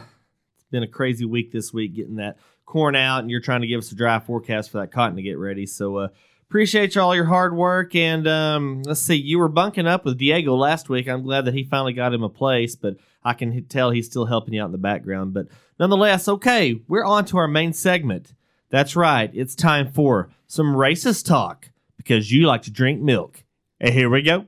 it's 0.56 0.66
been 0.72 0.84
a 0.84 0.88
crazy 0.88 1.26
week 1.26 1.52
this 1.52 1.74
week 1.74 1.96
getting 1.96 2.16
that 2.16 2.38
corn 2.66 2.96
out, 2.96 3.20
and 3.20 3.30
you're 3.30 3.42
trying 3.42 3.62
to 3.62 3.68
give 3.68 3.80
us 3.80 3.92
a 3.92 3.96
dry 3.96 4.20
forecast 4.20 4.72
for 4.72 4.80
that 4.80 4.92
cotton 4.92 5.18
to 5.18 5.22
get 5.22 5.38
ready. 5.38 5.66
So, 5.66 5.98
uh, 5.98 6.08
appreciate 6.52 6.96
all 6.98 7.16
your 7.16 7.26
hard 7.26 7.56
work. 7.56 7.94
And 7.96 8.28
um, 8.28 8.84
let's 8.84 9.02
see, 9.02 9.16
you 9.16 9.40
were 9.40 9.50
bunking 9.50 9.88
up 9.88 10.06
with 10.06 10.18
Diego 10.18 10.56
last 10.56 10.88
week. 10.88 11.08
I'm 11.10 11.24
glad 11.24 11.46
that 11.46 11.54
he 11.54 11.64
finally 11.64 11.94
got 11.94 12.14
him 12.14 12.24
a 12.24 12.30
place, 12.30 12.76
but 12.76 12.96
I 13.24 13.34
can 13.34 13.66
tell 13.66 13.92
he's 13.92 14.06
still 14.06 14.26
helping 14.26 14.54
you 14.54 14.62
out 14.62 14.68
in 14.68 14.72
the 14.72 14.78
background. 14.78 15.34
But 15.34 15.48
nonetheless, 15.80 16.28
okay, 16.28 16.80
we're 16.88 17.06
on 17.06 17.26
to 17.26 17.38
our 17.38 17.48
main 17.48 17.74
segment. 17.74 18.34
That's 18.70 18.96
right, 18.96 19.30
it's 19.34 19.56
time 19.56 19.92
for 19.92 20.30
some 20.48 20.76
racist 20.76 21.26
talk 21.26 21.70
because 21.98 22.32
you 22.32 22.48
like 22.48 22.62
to 22.64 22.72
drink 22.72 23.02
milk. 23.02 23.44
And 23.80 23.94
here 23.94 24.10
we 24.10 24.22
go. 24.22 24.46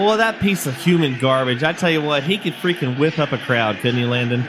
Well, 0.00 0.16
that 0.16 0.40
piece 0.40 0.66
of 0.66 0.74
human 0.76 1.18
garbage, 1.18 1.62
I 1.62 1.72
tell 1.74 1.90
you 1.90 2.00
what, 2.00 2.22
he 2.22 2.38
could 2.38 2.54
freaking 2.54 2.98
whip 2.98 3.18
up 3.18 3.32
a 3.32 3.38
crowd, 3.38 3.76
couldn't 3.76 4.00
he, 4.00 4.06
Landon? 4.06 4.44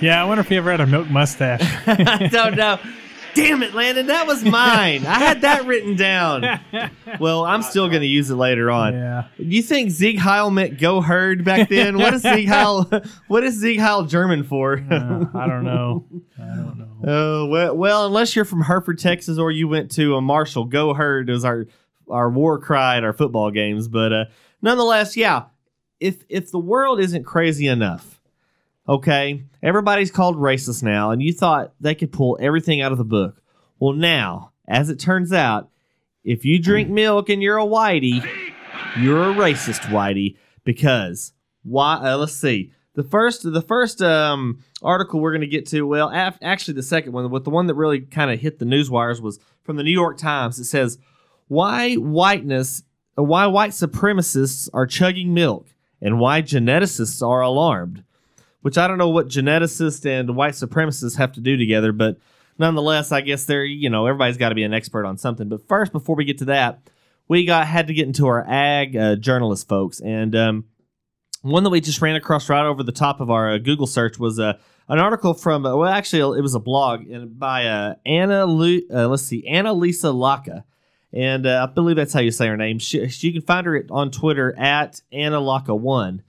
Yeah, 0.00 0.20
I 0.20 0.24
wonder 0.24 0.40
if 0.40 0.48
he 0.48 0.56
ever 0.56 0.70
had 0.70 0.80
a 0.80 0.86
milk 0.86 1.10
mustache. 1.10 1.60
I 1.86 2.28
don't 2.28 2.56
know. 2.56 2.78
Damn 3.34 3.62
it, 3.62 3.74
Landon, 3.74 4.06
that 4.06 4.26
was 4.26 4.42
mine. 4.44 5.04
I 5.06 5.18
had 5.18 5.42
that 5.42 5.66
written 5.66 5.94
down. 5.94 6.58
Well, 7.20 7.44
I'm 7.44 7.62
still 7.62 7.88
going 7.88 8.00
to 8.00 8.06
use 8.06 8.30
it 8.30 8.34
later 8.36 8.70
on. 8.70 8.94
Yeah. 8.94 9.24
You 9.36 9.62
think 9.62 9.90
Sieg 9.90 10.18
Heil 10.18 10.50
meant 10.50 10.80
go 10.80 11.00
herd 11.02 11.44
back 11.44 11.68
then? 11.68 11.98
What 11.98 12.14
is 12.14 12.22
Sieg 12.22 12.48
Heil? 12.48 12.90
What 13.28 13.44
is 13.44 13.60
Sieg 13.60 13.78
Heil 13.78 14.04
German 14.04 14.42
for? 14.42 14.78
Uh, 14.90 15.26
I 15.34 15.46
don't 15.46 15.64
know. 15.64 16.06
I 16.40 16.46
don't 16.56 16.78
know. 16.78 16.84
Oh 17.06 17.46
well, 17.46 17.76
well, 17.76 18.06
unless 18.06 18.34
you're 18.34 18.44
from 18.44 18.62
Hereford, 18.62 18.98
Texas, 18.98 19.38
or 19.38 19.52
you 19.52 19.68
went 19.68 19.92
to 19.92 20.16
a 20.16 20.20
Marshall, 20.20 20.64
go 20.64 20.94
herd 20.94 21.30
is 21.30 21.44
our 21.44 21.66
our 22.10 22.28
war 22.28 22.58
cry 22.58 22.96
at 22.96 23.04
our 23.04 23.12
football 23.12 23.52
games. 23.52 23.86
But 23.86 24.12
uh, 24.12 24.24
nonetheless, 24.62 25.16
yeah, 25.16 25.44
if 26.00 26.24
if 26.28 26.50
the 26.50 26.58
world 26.58 27.00
isn't 27.00 27.24
crazy 27.24 27.66
enough, 27.66 28.20
okay, 28.88 29.44
everybody's 29.62 30.10
called 30.10 30.36
racist 30.36 30.82
now, 30.82 31.10
and 31.10 31.22
you 31.22 31.32
thought 31.32 31.72
they 31.80 31.94
could 31.94 32.12
pull 32.12 32.38
everything 32.40 32.80
out 32.80 32.92
of 32.92 32.98
the 32.98 33.04
book. 33.04 33.42
Well, 33.78 33.92
now, 33.92 34.52
as 34.66 34.90
it 34.90 34.98
turns 34.98 35.32
out, 35.32 35.70
if 36.24 36.44
you 36.44 36.60
drink 36.60 36.88
milk 36.88 37.28
and 37.28 37.42
you're 37.42 37.58
a 37.58 37.64
whitey, 37.64 38.26
you're 39.00 39.30
a 39.30 39.34
racist 39.34 39.80
whitey 39.82 40.36
because 40.64 41.32
why? 41.62 41.94
Uh, 41.94 42.16
let's 42.16 42.34
see. 42.34 42.72
The 42.94 43.04
first, 43.04 43.44
the 43.44 43.62
first 43.62 44.02
um, 44.02 44.62
article 44.82 45.20
we're 45.20 45.30
going 45.30 45.42
to 45.42 45.46
get 45.46 45.66
to, 45.68 45.82
well, 45.86 46.10
af- 46.12 46.38
actually 46.42 46.74
the 46.74 46.82
second 46.82 47.12
one, 47.12 47.30
but 47.30 47.44
the 47.44 47.50
one 47.50 47.66
that 47.68 47.74
really 47.74 48.00
kind 48.00 48.30
of 48.30 48.40
hit 48.40 48.58
the 48.58 48.64
news 48.64 48.90
wires 48.90 49.20
was 49.20 49.38
from 49.62 49.76
the 49.76 49.84
New 49.84 49.92
York 49.92 50.18
Times. 50.18 50.58
It 50.58 50.64
says 50.64 50.98
why 51.46 51.94
whiteness 51.94 52.82
why 53.26 53.46
white 53.46 53.70
supremacists 53.72 54.68
are 54.72 54.86
chugging 54.86 55.34
milk 55.34 55.66
and 56.00 56.18
why 56.18 56.42
geneticists 56.42 57.26
are 57.26 57.40
alarmed. 57.40 58.04
Which 58.60 58.76
I 58.76 58.88
don't 58.88 58.98
know 58.98 59.08
what 59.08 59.28
geneticists 59.28 60.04
and 60.04 60.34
white 60.34 60.54
supremacists 60.54 61.16
have 61.16 61.32
to 61.32 61.40
do 61.40 61.56
together, 61.56 61.92
but 61.92 62.18
nonetheless, 62.58 63.12
I 63.12 63.20
guess 63.20 63.44
they're 63.44 63.64
you 63.64 63.88
know 63.88 64.06
everybody's 64.06 64.36
got 64.36 64.48
to 64.48 64.54
be 64.54 64.64
an 64.64 64.74
expert 64.74 65.06
on 65.06 65.16
something. 65.16 65.48
But 65.48 65.66
first, 65.68 65.92
before 65.92 66.16
we 66.16 66.24
get 66.24 66.38
to 66.38 66.46
that, 66.46 66.80
we 67.28 67.44
got 67.44 67.66
had 67.66 67.86
to 67.86 67.94
get 67.94 68.06
into 68.06 68.26
our 68.26 68.44
ag 68.48 68.96
uh, 68.96 69.16
journalist 69.16 69.68
folks, 69.68 70.00
and 70.00 70.34
um, 70.34 70.64
one 71.42 71.62
that 71.62 71.70
we 71.70 71.80
just 71.80 72.02
ran 72.02 72.16
across 72.16 72.48
right 72.48 72.66
over 72.66 72.82
the 72.82 72.92
top 72.92 73.20
of 73.20 73.30
our 73.30 73.52
uh, 73.52 73.58
Google 73.58 73.86
search 73.86 74.18
was 74.18 74.40
uh, 74.40 74.54
an 74.88 74.98
article 74.98 75.34
from 75.34 75.64
uh, 75.64 75.76
well, 75.76 75.90
actually, 75.90 76.38
it 76.38 76.42
was 76.42 76.54
a 76.54 76.60
blog 76.60 77.04
by 77.38 77.66
uh, 77.66 77.94
Anna. 78.04 78.44
Lu- 78.44 78.82
uh, 78.92 79.08
let's 79.08 79.22
see, 79.22 79.46
Anna 79.46 79.72
Lisa 79.72 80.08
Laca 80.08 80.64
and 81.12 81.46
uh, 81.46 81.66
I 81.68 81.72
believe 81.72 81.96
that's 81.96 82.12
how 82.12 82.20
you 82.20 82.30
say 82.30 82.46
her 82.48 82.56
name. 82.56 82.78
She, 82.78 83.06
you 83.06 83.32
can 83.32 83.42
find 83.42 83.66
her 83.66 83.84
on 83.90 84.10
Twitter 84.10 84.56
at 84.58 85.00
Analaka1. 85.12 86.20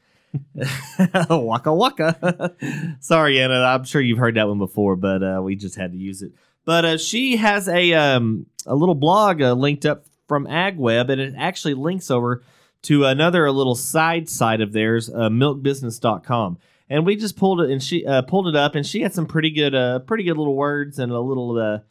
waka 1.30 1.74
waka. 1.74 2.56
Sorry, 3.00 3.42
Anna. 3.42 3.62
I'm 3.62 3.84
sure 3.84 4.02
you've 4.02 4.20
heard 4.20 4.36
that 4.36 4.48
one 4.48 4.60
before, 4.60 4.96
but 4.96 5.24
uh, 5.24 5.42
we 5.44 5.56
just 5.56 5.76
had 5.76 5.92
to 5.92 5.98
use 5.98 6.22
it. 6.22 6.32
But 6.66 6.86
uh, 6.86 6.98
she 6.98 7.38
has 7.38 7.68
a 7.68 7.94
um, 7.94 8.46
a 8.66 8.76
little 8.76 8.96
blog 8.96 9.42
uh, 9.42 9.54
linked 9.54 9.86
up 9.86 10.06
from 10.28 10.46
AgWeb, 10.46 11.10
and 11.10 11.20
it 11.20 11.34
actually 11.38 11.74
links 11.74 12.12
over 12.12 12.44
to 12.84 13.06
another 13.06 13.52
little 13.52 13.76
side 13.76 14.30
site 14.30 14.62
of 14.62 14.72
theirs, 14.72 15.10
uh, 15.10 15.30
milkbusiness.com. 15.30 16.58
And 16.92 17.06
we 17.06 17.16
just 17.16 17.36
pulled 17.36 17.62
it 17.62 17.70
and 17.70 17.84
she 17.84 18.06
uh, 18.06 18.22
pulled 18.22 18.48
it 18.48 18.56
up, 18.56 18.76
and 18.76 18.86
she 18.86 19.02
had 19.02 19.14
some 19.14 19.26
pretty 19.26 19.50
good, 19.50 19.74
pretty 20.08 20.24
good 20.24 20.38
little 20.38 20.56
words 20.56 21.00
and 21.00 21.12
a 21.12 21.20
little 21.20 21.82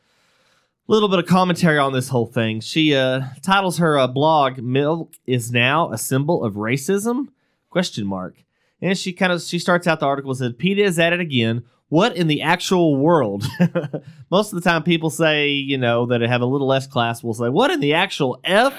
little 0.92 1.08
bit 1.08 1.18
of 1.18 1.26
commentary 1.26 1.78
on 1.78 1.92
this 1.92 2.08
whole 2.08 2.26
thing. 2.26 2.60
She 2.60 2.94
uh, 2.94 3.22
titles 3.42 3.78
her 3.78 3.98
uh, 3.98 4.06
blog 4.06 4.58
"Milk 4.58 5.14
is 5.26 5.52
now 5.52 5.92
a 5.92 5.98
symbol 5.98 6.42
of 6.42 6.54
racism?" 6.54 7.28
Question 7.70 8.06
mark. 8.06 8.42
And 8.80 8.96
she 8.96 9.12
kind 9.12 9.32
of 9.32 9.42
she 9.42 9.58
starts 9.58 9.86
out 9.86 10.00
the 10.00 10.06
article 10.06 10.30
and 10.30 10.38
said, 10.38 10.58
"PETA 10.58 10.82
is 10.82 10.98
at 10.98 11.12
it 11.12 11.20
again. 11.20 11.64
What 11.88 12.16
in 12.16 12.26
the 12.26 12.42
actual 12.42 12.96
world?" 12.96 13.44
Most 14.30 14.52
of 14.52 14.62
the 14.62 14.68
time, 14.68 14.82
people 14.82 15.10
say 15.10 15.48
you 15.50 15.78
know 15.78 16.06
that 16.06 16.20
have 16.22 16.40
a 16.40 16.46
little 16.46 16.66
less 16.66 16.86
class 16.86 17.22
will 17.22 17.34
say, 17.34 17.48
"What 17.48 17.70
in 17.70 17.80
the 17.80 17.94
actual 17.94 18.40
f?" 18.44 18.78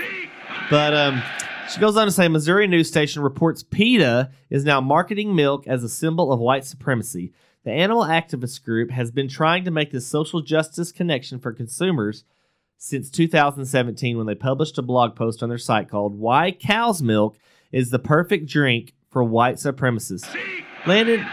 But 0.69 0.93
um, 0.93 1.21
she 1.69 1.79
goes 1.79 1.97
on 1.97 2.05
to 2.05 2.11
say 2.11 2.27
Missouri 2.27 2.67
news 2.67 2.87
station 2.87 3.21
reports 3.21 3.61
PETA 3.63 4.31
is 4.49 4.65
now 4.65 4.81
marketing 4.81 5.35
milk 5.35 5.67
as 5.67 5.83
a 5.83 5.89
symbol 5.89 6.31
of 6.31 6.39
white 6.39 6.65
supremacy. 6.65 7.33
The 7.69 7.75
animal 7.75 8.01
activist 8.01 8.63
group 8.63 8.89
has 8.89 9.11
been 9.11 9.27
trying 9.27 9.63
to 9.65 9.69
make 9.69 9.91
this 9.91 10.07
social 10.07 10.41
justice 10.41 10.91
connection 10.91 11.37
for 11.37 11.53
consumers 11.53 12.23
since 12.79 13.11
2017 13.11 14.17
when 14.17 14.25
they 14.25 14.33
published 14.33 14.79
a 14.79 14.81
blog 14.81 15.15
post 15.15 15.43
on 15.43 15.49
their 15.49 15.59
site 15.59 15.87
called 15.87 16.17
Why 16.17 16.49
Cow's 16.49 17.03
Milk 17.03 17.37
is 17.71 17.91
the 17.91 17.99
Perfect 17.99 18.47
Drink 18.47 18.95
for 19.11 19.23
White 19.23 19.57
Supremacists. 19.57 20.35
Landon, 20.87 21.23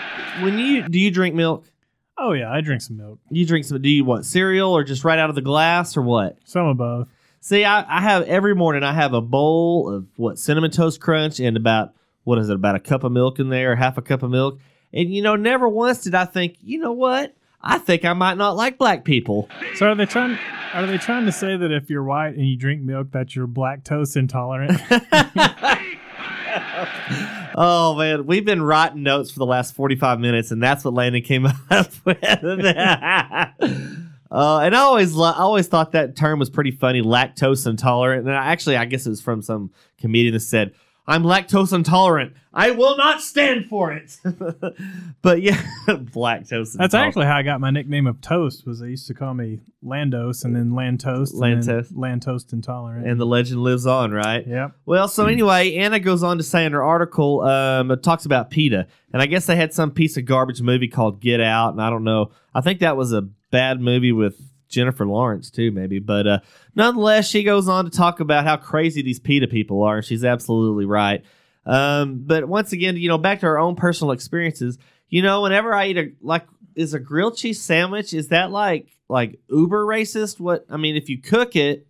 when 0.43 0.59
you 0.59 0.87
do 0.87 0.99
you 0.99 1.11
drink 1.11 1.35
milk? 1.35 1.71
Oh 2.19 2.33
yeah, 2.33 2.53
I 2.53 2.61
drink 2.61 2.83
some 2.83 2.99
milk. 2.99 3.19
You 3.31 3.47
drink 3.47 3.65
some 3.65 3.81
do 3.81 3.89
you 3.89 4.05
want 4.05 4.27
cereal 4.27 4.77
or 4.77 4.85
just 4.85 5.05
right 5.05 5.19
out 5.19 5.31
of 5.31 5.37
the 5.37 5.41
glass 5.41 5.97
or 5.97 6.03
what? 6.03 6.37
Some 6.45 6.67
of 6.67 6.77
both. 6.77 7.09
See, 7.41 7.65
I, 7.65 7.81
I 7.97 8.03
have 8.03 8.25
every 8.25 8.55
morning 8.55 8.83
I 8.83 8.93
have 8.93 9.15
a 9.15 9.23
bowl 9.23 9.91
of 9.91 10.07
what 10.17 10.39
cinnamon 10.39 10.71
toast 10.71 11.01
crunch 11.01 11.41
and 11.41 11.57
about 11.57 11.95
what 12.25 12.37
is 12.37 12.51
it, 12.51 12.57
about 12.57 12.77
a 12.77 12.81
cup 12.81 13.05
of 13.05 13.13
milk 13.13 13.39
in 13.39 13.49
there, 13.49 13.75
half 13.75 13.97
a 13.97 14.03
cup 14.03 14.23
of 14.23 14.31
milk. 14.31 14.59
And 14.97 15.13
you 15.13 15.21
know, 15.21 15.37
never 15.37 15.69
once 15.69 16.05
did 16.05 16.15
I 16.15 16.25
think, 16.25 16.57
you 16.63 16.79
know 16.79 16.93
what? 16.93 17.37
I 17.61 17.79
think 17.79 18.07
I 18.07 18.15
might 18.15 18.39
not 18.39 18.57
like 18.57 18.79
black 18.79 19.05
people. 19.05 19.51
So 19.75 19.89
are 19.89 19.95
they 19.95 20.07
trying? 20.07 20.39
Are 20.73 20.87
they 20.87 20.97
trying 20.97 21.27
to 21.27 21.33
say 21.33 21.55
that 21.55 21.71
if 21.71 21.91
you're 21.91 22.03
white 22.03 22.35
and 22.35 22.47
you 22.47 22.57
drink 22.57 22.81
milk, 22.81 23.11
that 23.11 23.37
you're 23.37 23.47
lactose 23.47 24.17
intolerant? 24.17 24.81
oh 27.57 27.95
man, 27.99 28.25
we've 28.25 28.47
been 28.47 28.63
writing 28.63 29.03
notes 29.03 29.31
for 29.31 29.39
the 29.39 29.47
last 29.47 29.75
45 29.75 30.19
minutes, 30.19 30.51
and 30.51 30.63
that's 30.63 30.83
what 30.83 30.95
Landon 30.95 31.23
came 31.23 31.47
up 31.71 31.93
with. 32.05 32.19
uh, 32.25 33.47
and 33.61 34.09
I 34.31 34.79
always, 34.79 35.13
lo- 35.13 35.33
I 35.33 35.41
always 35.41 35.67
thought 35.67 35.93
that 35.93 36.17
term 36.17 36.39
was 36.39 36.49
pretty 36.49 36.71
funny, 36.71 37.03
lactose 37.03 37.67
intolerant. 37.67 38.27
And 38.27 38.35
I, 38.35 38.47
actually, 38.47 38.77
I 38.77 38.87
guess 38.87 39.07
it 39.07 39.11
was 39.11 39.21
from 39.21 39.43
some 39.43 39.73
comedian 39.99 40.33
that 40.33 40.41
said, 40.41 40.73
"I'm 41.07 41.23
lactose 41.23 41.73
intolerant. 41.73 42.35
I 42.53 42.71
will 42.71 42.97
not 42.97 43.21
stand 43.21 43.67
for 43.67 43.93
it." 43.93 44.17
but 45.23 45.43
yeah, 45.43 45.63
lactose. 45.87 46.73
Intolerant. 46.75 46.79
That's 46.79 46.95
actually 46.95 47.27
how 47.27 47.37
I 47.37 47.43
got 47.43 47.61
my 47.61 47.71
nickname 47.71 48.07
of 48.07 48.21
Toast. 48.21 48.67
Was 48.67 48.81
they 48.81 48.89
used 48.89 49.07
to 49.09 49.15
call 49.15 49.35
me 49.35 49.61
Landos 49.85 50.45
and 50.45 50.57
then 50.57 50.71
Lantoast, 50.71 51.35
Lantoast. 51.35 51.93
Lantoast 51.93 52.53
intolerant. 52.53 53.07
and 53.07 53.21
the 53.21 53.27
legend 53.27 53.63
lives 53.63 53.87
on, 53.87 54.11
right? 54.13 54.47
yep. 54.47 54.73
Well, 54.85 55.09
so 55.09 55.27
anyway, 55.27 55.75
Anna 55.77 56.01
goes 56.01 56.23
on 56.23 56.39
to 56.39 56.43
say 56.43 56.65
in 56.65 56.73
her 56.73 56.83
article, 56.83 57.43
um, 57.43 57.91
it 57.91 58.03
talks 58.03 58.25
about 58.27 58.51
PETA, 58.51 58.87
and 59.13 59.23
I 59.23 59.27
guess 59.27 59.47
they 59.47 59.57
had 59.57 59.73
some 59.73 59.91
piece 59.91 60.17
of 60.17 60.25
garbage 60.25 60.61
movie 60.61 60.89
called 60.89 61.21
Get 61.21 61.41
Out, 61.41 61.73
and 61.73 61.83
I 61.83 61.91
don't 61.91 62.05
know. 62.05 62.31
I 62.55 62.61
think 62.63 62.81
that 62.81 62.97
was 62.97 63.13
a 63.13 63.23
bad 63.51 63.81
movie 63.81 64.13
with 64.13 64.41
Jennifer 64.69 65.07
Lawrence 65.07 65.51
too, 65.51 65.71
maybe. 65.71 65.99
But 65.99 66.27
uh, 66.27 66.39
nonetheless, 66.75 67.29
she 67.29 67.43
goes 67.43 67.69
on 67.69 67.85
to 67.85 67.91
talk 67.91 68.21
about 68.21 68.45
how 68.45 68.57
crazy 68.57 69.03
these 69.03 69.21
PETA 69.21 69.49
people 69.49 69.83
are, 69.83 69.97
and 69.97 70.05
she's 70.05 70.25
absolutely 70.25 70.87
right. 70.87 71.25
Um, 71.65 72.23
but 72.25 72.47
once 72.47 72.73
again, 72.73 72.97
you 72.97 73.09
know, 73.09 73.19
back 73.19 73.41
to 73.41 73.47
our 73.47 73.59
own 73.59 73.77
personal 73.77 74.13
experiences. 74.13 74.79
You 75.09 75.23
know, 75.23 75.43
whenever 75.43 75.75
I 75.75 75.87
eat 75.87 75.99
a 75.99 76.13
like, 76.21 76.47
is 76.75 76.95
a 76.95 77.01
grilled 77.01 77.37
cheese 77.37 77.61
sandwich 77.63 78.13
is 78.13 78.29
that 78.29 78.51
like 78.51 78.89
like 79.09 79.41
uber 79.49 79.85
racist? 79.85 80.39
What 80.39 80.67
I 80.71 80.77
mean, 80.77 80.97
if 80.97 81.09
you 81.09 81.21
cook 81.21 81.57
it. 81.57 81.87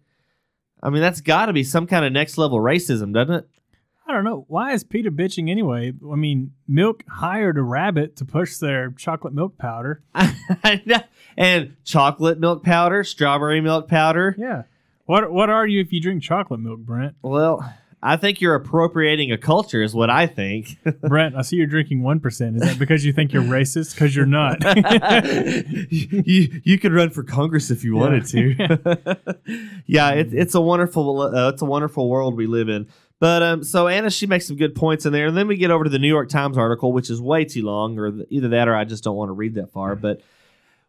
I 0.82 0.90
mean, 0.90 1.00
that's 1.00 1.22
got 1.22 1.46
to 1.46 1.52
be 1.52 1.64
some 1.64 1.86
kind 1.86 2.04
of 2.04 2.12
next 2.12 2.36
level 2.36 2.58
racism, 2.58 3.12
doesn't 3.12 3.34
it? 3.34 3.48
I 4.06 4.12
don't 4.12 4.24
know. 4.24 4.44
Why 4.46 4.72
is 4.72 4.84
PETA 4.84 5.10
bitching 5.10 5.50
anyway? 5.50 5.92
I 6.10 6.14
mean, 6.14 6.52
Milk 6.68 7.02
hired 7.08 7.58
a 7.58 7.62
rabbit 7.62 8.16
to 8.16 8.24
push 8.24 8.58
their 8.58 8.90
chocolate 8.92 9.34
milk 9.34 9.58
powder. 9.58 10.04
and 11.36 11.76
chocolate 11.84 12.38
milk 12.38 12.62
powder, 12.62 13.04
strawberry 13.04 13.60
milk 13.60 13.88
powder. 13.88 14.34
Yeah. 14.38 14.62
What 15.06 15.30
What 15.30 15.50
are 15.50 15.66
you 15.66 15.80
if 15.80 15.92
you 15.92 16.00
drink 16.00 16.22
chocolate 16.22 16.60
milk, 16.60 16.80
Brent? 16.80 17.14
Well, 17.22 17.64
I 18.02 18.16
think 18.16 18.40
you're 18.40 18.54
appropriating 18.54 19.32
a 19.32 19.38
culture, 19.38 19.82
is 19.82 19.94
what 19.94 20.10
I 20.10 20.26
think. 20.26 20.78
Brent, 21.00 21.34
I 21.34 21.42
see 21.42 21.56
you're 21.56 21.66
drinking 21.66 22.02
one 22.02 22.20
percent. 22.20 22.56
Is 22.56 22.62
that 22.62 22.78
because 22.78 23.04
you 23.04 23.12
think 23.12 23.32
you're 23.32 23.42
racist? 23.42 23.94
Because 23.94 24.14
you're 24.14 24.26
not. 24.26 24.62
you 25.90 26.60
you 26.62 26.78
could 26.78 26.92
run 26.92 27.10
for 27.10 27.22
Congress 27.22 27.70
if 27.70 27.84
you 27.84 27.96
wanted 27.96 28.26
to. 28.26 29.16
yeah, 29.86 30.10
it, 30.10 30.32
it's 30.32 30.54
a 30.54 30.60
wonderful 30.60 31.20
uh, 31.20 31.48
it's 31.48 31.62
a 31.62 31.66
wonderful 31.66 32.08
world 32.08 32.36
we 32.36 32.46
live 32.46 32.68
in. 32.68 32.86
But 33.18 33.42
um, 33.42 33.64
so 33.64 33.88
Anna, 33.88 34.10
she 34.10 34.26
makes 34.26 34.46
some 34.46 34.56
good 34.56 34.74
points 34.74 35.06
in 35.06 35.12
there, 35.12 35.26
and 35.26 35.36
then 35.36 35.48
we 35.48 35.56
get 35.56 35.70
over 35.70 35.84
to 35.84 35.90
the 35.90 35.98
New 35.98 36.08
York 36.08 36.28
Times 36.28 36.58
article, 36.58 36.92
which 36.92 37.08
is 37.08 37.20
way 37.20 37.44
too 37.44 37.62
long, 37.62 37.98
or 37.98 38.10
the, 38.10 38.26
either 38.28 38.48
that 38.48 38.68
or 38.68 38.74
I 38.74 38.84
just 38.84 39.04
don't 39.04 39.16
want 39.16 39.30
to 39.30 39.34
read 39.34 39.54
that 39.54 39.72
far. 39.72 39.96
But 39.96 40.20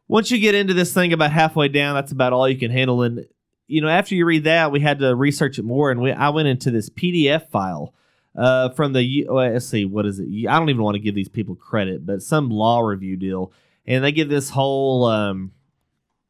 once 0.07 0.31
you 0.31 0.39
get 0.39 0.55
into 0.55 0.73
this 0.73 0.93
thing 0.93 1.13
about 1.13 1.31
halfway 1.31 1.67
down, 1.67 1.95
that's 1.95 2.11
about 2.11 2.33
all 2.33 2.47
you 2.47 2.57
can 2.57 2.71
handle. 2.71 3.01
And 3.01 3.25
you 3.67 3.81
know, 3.81 3.89
after 3.89 4.15
you 4.15 4.25
read 4.25 4.45
that, 4.45 4.71
we 4.71 4.79
had 4.79 4.99
to 4.99 5.15
research 5.15 5.59
it 5.59 5.65
more, 5.65 5.91
and 5.91 6.01
we 6.01 6.11
I 6.11 6.29
went 6.29 6.47
into 6.47 6.71
this 6.71 6.89
PDF 6.89 7.49
file 7.49 7.93
uh, 8.37 8.69
from 8.69 8.93
the 8.93 9.27
let's 9.29 9.65
see, 9.65 9.85
what 9.85 10.05
is 10.05 10.19
it? 10.19 10.27
I 10.47 10.57
don't 10.59 10.69
even 10.69 10.83
want 10.83 10.95
to 10.95 11.01
give 11.01 11.15
these 11.15 11.29
people 11.29 11.55
credit, 11.55 12.05
but 12.05 12.21
some 12.21 12.49
law 12.49 12.79
review 12.79 13.17
deal, 13.17 13.51
and 13.85 14.03
they 14.03 14.11
give 14.11 14.29
this 14.29 14.51
whole 14.51 15.05
um, 15.05 15.51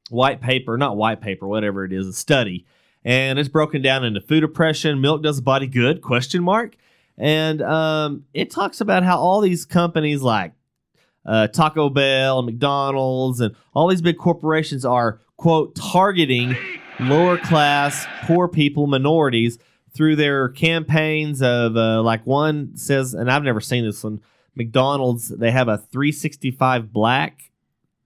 white 0.10 0.42
paper, 0.42 0.78
not 0.78 0.98
white 0.98 1.22
paper, 1.22 1.48
whatever 1.48 1.86
it 1.86 1.94
is, 1.94 2.08
a 2.08 2.13
study, 2.13 2.66
and 3.04 3.38
it's 3.38 3.50
broken 3.50 3.82
down 3.82 4.04
into 4.04 4.22
food 4.22 4.44
oppression, 4.44 5.02
milk 5.02 5.22
does 5.22 5.36
the 5.36 5.42
body 5.44 5.68
good? 5.68 6.02
Question 6.02 6.44
mark, 6.44 6.76
and 7.18 7.62
um, 7.62 8.24
it 8.34 8.50
talks 8.50 8.82
about 8.82 9.04
how 9.04 9.20
all 9.20 9.42
these 9.42 9.66
companies 9.66 10.22
like 10.24 10.54
uh, 11.28 11.48
Taco 11.48 11.90
Bell 11.90 12.40
and 12.40 12.46
McDonald's 12.46 13.42
and 13.42 13.56
all 13.74 13.88
these 13.88 14.02
big 14.02 14.18
corporations 14.18 14.86
are 14.86 15.20
quote 15.36 15.76
targeting 15.76 16.56
lower 17.00 17.38
class, 17.38 18.08
poor 18.24 18.48
people, 18.48 18.88
minorities 18.88 19.60
through 19.94 20.16
their 20.16 20.50
campaigns 20.50 21.42
of 21.42 21.76
uh, 21.76 22.02
like 22.02 22.26
one 22.26 22.76
says, 22.76 23.13
and 23.13 23.32
I've 23.32 23.44
never 23.44 23.62
seen 23.62 23.84
this 23.84 24.04
one. 24.04 24.22
McDonald's 24.56 25.30
they 25.30 25.52
have 25.52 25.68
a 25.68 25.78
365 25.78 26.92
black 26.92 27.52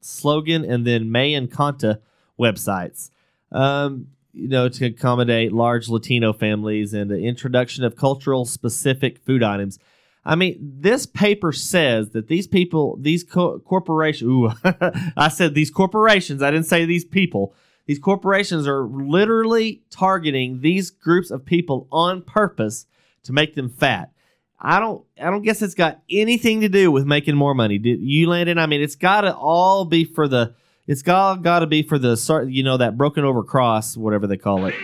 slogan, 0.01 0.65
and 0.65 0.85
then 0.85 1.11
Me 1.11 1.33
Encanta 1.39 1.99
websites. 2.39 3.09
Um, 3.51 4.07
you 4.33 4.47
know, 4.47 4.69
to 4.69 4.85
accommodate 4.85 5.51
large 5.51 5.89
Latino 5.89 6.31
families 6.31 6.93
and 6.93 7.11
the 7.11 7.19
introduction 7.19 7.83
of 7.83 7.95
cultural 7.95 8.45
specific 8.45 9.19
food 9.19 9.43
items. 9.43 9.77
I 10.23 10.35
mean, 10.35 10.57
this 10.59 11.05
paper 11.05 11.51
says 11.51 12.11
that 12.11 12.27
these 12.27 12.47
people, 12.47 12.97
these 12.99 13.23
co- 13.23 13.59
corporations, 13.59 14.29
ooh, 14.29 14.51
I 15.17 15.29
said 15.29 15.55
these 15.55 15.71
corporations, 15.71 16.43
I 16.43 16.51
didn't 16.51 16.67
say 16.67 16.85
these 16.85 17.05
people. 17.05 17.55
These 17.87 17.99
corporations 17.99 18.67
are 18.67 18.85
literally 18.85 19.81
targeting 19.89 20.61
these 20.61 20.91
groups 20.91 21.31
of 21.31 21.45
people 21.45 21.87
on 21.91 22.21
purpose 22.21 22.85
to 23.23 23.33
make 23.33 23.55
them 23.55 23.69
fat. 23.69 24.11
I 24.59 24.79
don't 24.79 25.03
I 25.19 25.31
don't 25.31 25.41
guess 25.41 25.63
it's 25.63 25.73
got 25.73 26.01
anything 26.09 26.61
to 26.61 26.69
do 26.69 26.91
with 26.91 27.05
making 27.05 27.35
more 27.35 27.55
money. 27.55 27.79
Did 27.79 27.99
you 27.99 28.29
Landon? 28.29 28.59
I 28.59 28.67
mean, 28.67 28.81
it's 28.81 28.95
got 28.95 29.21
to 29.21 29.35
all 29.35 29.85
be 29.85 30.05
for 30.05 30.27
the 30.27 30.53
it's 30.85 31.01
got 31.01 31.41
got 31.41 31.59
to 31.59 31.67
be 31.67 31.81
for 31.81 31.97
the 31.97 32.47
you 32.47 32.61
know 32.61 32.77
that 32.77 32.95
broken 32.95 33.25
over 33.25 33.43
cross, 33.43 33.97
whatever 33.97 34.27
they 34.27 34.37
call 34.37 34.67
it. 34.67 34.75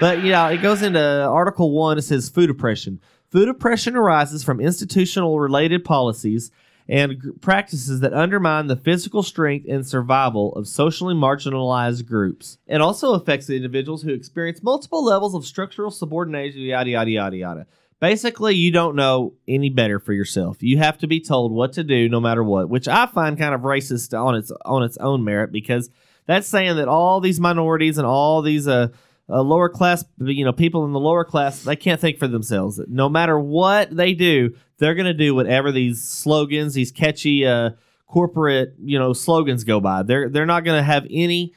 But 0.00 0.24
yeah, 0.24 0.48
it 0.48 0.58
goes 0.58 0.82
into 0.82 1.00
Article 1.00 1.70
One. 1.70 1.98
It 1.98 2.02
says 2.02 2.28
food 2.28 2.50
oppression. 2.50 3.00
Food 3.36 3.50
oppression 3.50 3.96
arises 3.96 4.42
from 4.42 4.62
institutional 4.62 5.38
related 5.38 5.84
policies 5.84 6.50
and 6.88 7.38
practices 7.42 8.00
that 8.00 8.14
undermine 8.14 8.66
the 8.66 8.76
physical 8.76 9.22
strength 9.22 9.66
and 9.68 9.86
survival 9.86 10.54
of 10.54 10.66
socially 10.66 11.14
marginalized 11.14 12.06
groups. 12.06 12.56
It 12.66 12.80
also 12.80 13.12
affects 13.12 13.46
the 13.46 13.54
individuals 13.54 14.00
who 14.00 14.14
experience 14.14 14.62
multiple 14.62 15.04
levels 15.04 15.34
of 15.34 15.44
structural 15.44 15.90
subordination, 15.90 16.62
yada, 16.62 16.88
yada, 16.88 17.10
yada, 17.10 17.36
yada. 17.36 17.66
Basically, 18.00 18.54
you 18.54 18.70
don't 18.70 18.96
know 18.96 19.34
any 19.46 19.68
better 19.68 20.00
for 20.00 20.14
yourself. 20.14 20.62
You 20.62 20.78
have 20.78 20.96
to 20.96 21.06
be 21.06 21.20
told 21.20 21.52
what 21.52 21.74
to 21.74 21.84
do 21.84 22.08
no 22.08 22.20
matter 22.20 22.42
what, 22.42 22.70
which 22.70 22.88
I 22.88 23.04
find 23.04 23.36
kind 23.36 23.54
of 23.54 23.60
racist 23.60 24.18
on 24.18 24.34
its 24.34 24.50
on 24.64 24.82
its 24.82 24.96
own 24.96 25.24
merit 25.24 25.52
because 25.52 25.90
that's 26.24 26.48
saying 26.48 26.76
that 26.76 26.88
all 26.88 27.20
these 27.20 27.38
minorities 27.38 27.98
and 27.98 28.06
all 28.06 28.40
these 28.40 28.66
uh, 28.66 28.88
uh, 29.28 29.42
lower 29.42 29.68
class, 29.68 30.04
you 30.18 30.44
know, 30.44 30.52
people 30.52 30.84
in 30.84 30.92
the 30.92 31.00
lower 31.00 31.24
class, 31.24 31.62
they 31.62 31.76
can't 31.76 32.00
think 32.00 32.18
for 32.18 32.28
themselves. 32.28 32.80
No 32.88 33.08
matter 33.08 33.38
what 33.38 33.94
they 33.94 34.14
do, 34.14 34.54
they're 34.78 34.94
going 34.94 35.06
to 35.06 35.14
do 35.14 35.34
whatever 35.34 35.72
these 35.72 36.02
slogans, 36.02 36.74
these 36.74 36.92
catchy 36.92 37.46
uh, 37.46 37.70
corporate, 38.06 38.74
you 38.80 38.98
know, 38.98 39.12
slogans 39.12 39.64
go 39.64 39.80
by. 39.80 40.02
They're 40.02 40.28
they're 40.28 40.46
not 40.46 40.64
going 40.64 40.78
to 40.78 40.82
have 40.82 41.06
any 41.10 41.54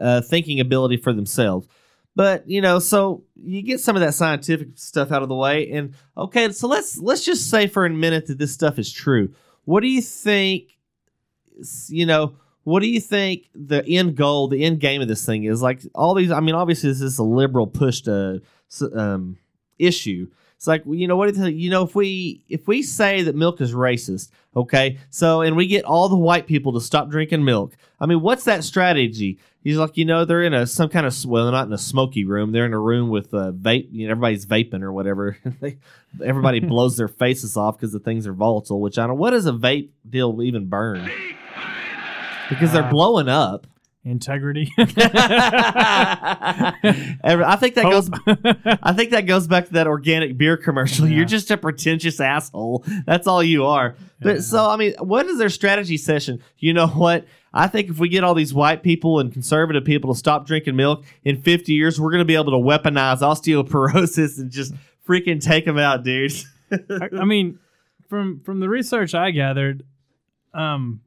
uh, 0.00 0.20
thinking 0.22 0.58
ability 0.60 0.96
for 0.96 1.12
themselves. 1.12 1.68
But 2.14 2.48
you 2.48 2.60
know, 2.60 2.78
so 2.78 3.24
you 3.36 3.62
get 3.62 3.80
some 3.80 3.96
of 3.96 4.00
that 4.00 4.14
scientific 4.14 4.68
stuff 4.74 5.12
out 5.12 5.22
of 5.22 5.28
the 5.28 5.34
way, 5.34 5.70
and 5.70 5.94
okay, 6.16 6.50
so 6.52 6.68
let's 6.68 6.98
let's 6.98 7.24
just 7.24 7.48
say 7.48 7.66
for 7.66 7.86
a 7.86 7.90
minute 7.90 8.26
that 8.26 8.38
this 8.38 8.52
stuff 8.52 8.78
is 8.78 8.92
true. 8.92 9.32
What 9.64 9.80
do 9.80 9.88
you 9.88 10.02
think? 10.02 10.76
You 11.88 12.06
know, 12.06 12.34
what 12.64 12.80
do 12.80 12.88
you 12.88 13.00
think 13.00 13.48
the 13.54 13.84
end 13.86 14.16
goal, 14.16 14.48
the 14.48 14.64
end 14.64 14.80
game 14.80 15.02
of 15.02 15.08
this 15.08 15.24
thing 15.26 15.44
is? 15.44 15.62
Like 15.62 15.82
all 15.94 16.14
these, 16.14 16.30
I 16.30 16.40
mean, 16.40 16.54
obviously 16.54 16.90
this 16.90 17.00
is 17.00 17.18
a 17.18 17.24
liberal 17.24 17.66
push 17.66 18.02
to 18.02 18.40
um, 18.94 19.38
issue. 19.78 20.28
It's 20.62 20.68
like 20.68 20.84
you 20.86 21.08
know 21.08 21.16
what? 21.16 21.34
Do 21.34 21.40
you 21.40 21.48
you 21.48 21.70
know 21.70 21.82
if 21.82 21.96
we 21.96 22.40
if 22.48 22.68
we 22.68 22.84
say 22.84 23.22
that 23.22 23.34
milk 23.34 23.60
is 23.60 23.74
racist, 23.74 24.30
okay, 24.54 24.96
so 25.10 25.40
and 25.40 25.56
we 25.56 25.66
get 25.66 25.84
all 25.84 26.08
the 26.08 26.16
white 26.16 26.46
people 26.46 26.72
to 26.74 26.80
stop 26.80 27.10
drinking 27.10 27.44
milk. 27.44 27.76
I 27.98 28.06
mean, 28.06 28.20
what's 28.20 28.44
that 28.44 28.62
strategy? 28.62 29.40
He's 29.64 29.76
like, 29.76 29.96
you 29.96 30.04
know, 30.04 30.24
they're 30.24 30.44
in 30.44 30.54
a 30.54 30.68
some 30.68 30.88
kind 30.88 31.04
of 31.04 31.24
well, 31.24 31.46
they're 31.46 31.52
not 31.52 31.66
in 31.66 31.72
a 31.72 31.78
smoky 31.78 32.24
room. 32.24 32.52
They're 32.52 32.64
in 32.64 32.74
a 32.74 32.78
room 32.78 33.10
with 33.10 33.34
uh, 33.34 33.50
vape. 33.50 33.88
You 33.90 34.06
know, 34.06 34.12
everybody's 34.12 34.46
vaping 34.46 34.82
or 34.82 34.92
whatever. 34.92 35.36
they, 35.60 35.78
everybody 36.24 36.60
blows 36.68 36.96
their 36.96 37.08
faces 37.08 37.56
off 37.56 37.76
because 37.76 37.92
the 37.92 37.98
things 37.98 38.28
are 38.28 38.32
volatile. 38.32 38.80
Which 38.80 38.98
I 38.98 39.08
don't. 39.08 39.18
What 39.18 39.30
does 39.30 39.46
a 39.46 39.52
vape 39.52 39.88
deal 40.08 40.40
even 40.42 40.68
burn? 40.68 41.10
Because 42.48 42.72
they're 42.72 42.84
Uh, 42.84 42.90
blowing 42.90 43.28
up. 43.28 43.66
Integrity. 44.04 44.72
Every- 44.78 44.94
I 47.44 47.56
think 47.56 47.74
that 47.76 47.84
goes. 47.84 48.10
I 48.82 48.92
think 48.92 49.10
that 49.10 49.26
goes 49.26 49.46
back 49.46 49.66
to 49.66 49.72
that 49.74 49.86
organic 49.86 50.36
beer 50.36 50.56
commercial. 50.56 51.06
You're 51.06 51.24
just 51.24 51.50
a 51.50 51.56
pretentious 51.56 52.20
asshole. 52.20 52.84
That's 53.06 53.26
all 53.28 53.42
you 53.42 53.64
are. 53.64 53.94
But 54.20 54.42
so 54.42 54.68
I 54.68 54.76
mean, 54.76 54.94
what 54.98 55.26
is 55.26 55.38
their 55.38 55.48
strategy 55.50 55.96
session? 55.96 56.42
You 56.58 56.72
know 56.74 56.88
what? 56.88 57.26
I 57.54 57.68
think 57.68 57.90
if 57.90 57.98
we 57.98 58.08
get 58.08 58.24
all 58.24 58.34
these 58.34 58.54
white 58.54 58.82
people 58.82 59.20
and 59.20 59.30
conservative 59.32 59.84
people 59.84 60.12
to 60.14 60.18
stop 60.18 60.46
drinking 60.46 60.74
milk 60.74 61.04
in 61.22 61.42
50 61.42 61.72
years, 61.72 62.00
we're 62.00 62.10
going 62.10 62.20
to 62.20 62.24
be 62.24 62.34
able 62.34 62.52
to 62.52 62.58
weaponize 62.58 63.20
osteoporosis 63.20 64.38
and 64.38 64.50
just 64.50 64.72
freaking 65.06 65.40
take 65.40 65.66
them 65.66 65.78
out, 65.78 66.02
dude. 66.02 66.32
I, 66.72 67.08
I 67.20 67.24
mean, 67.24 67.58
from 68.08 68.40
from 68.40 68.58
the 68.60 68.68
research 68.68 69.14
I 69.14 69.30
gathered, 69.32 69.84
um, 70.54 71.02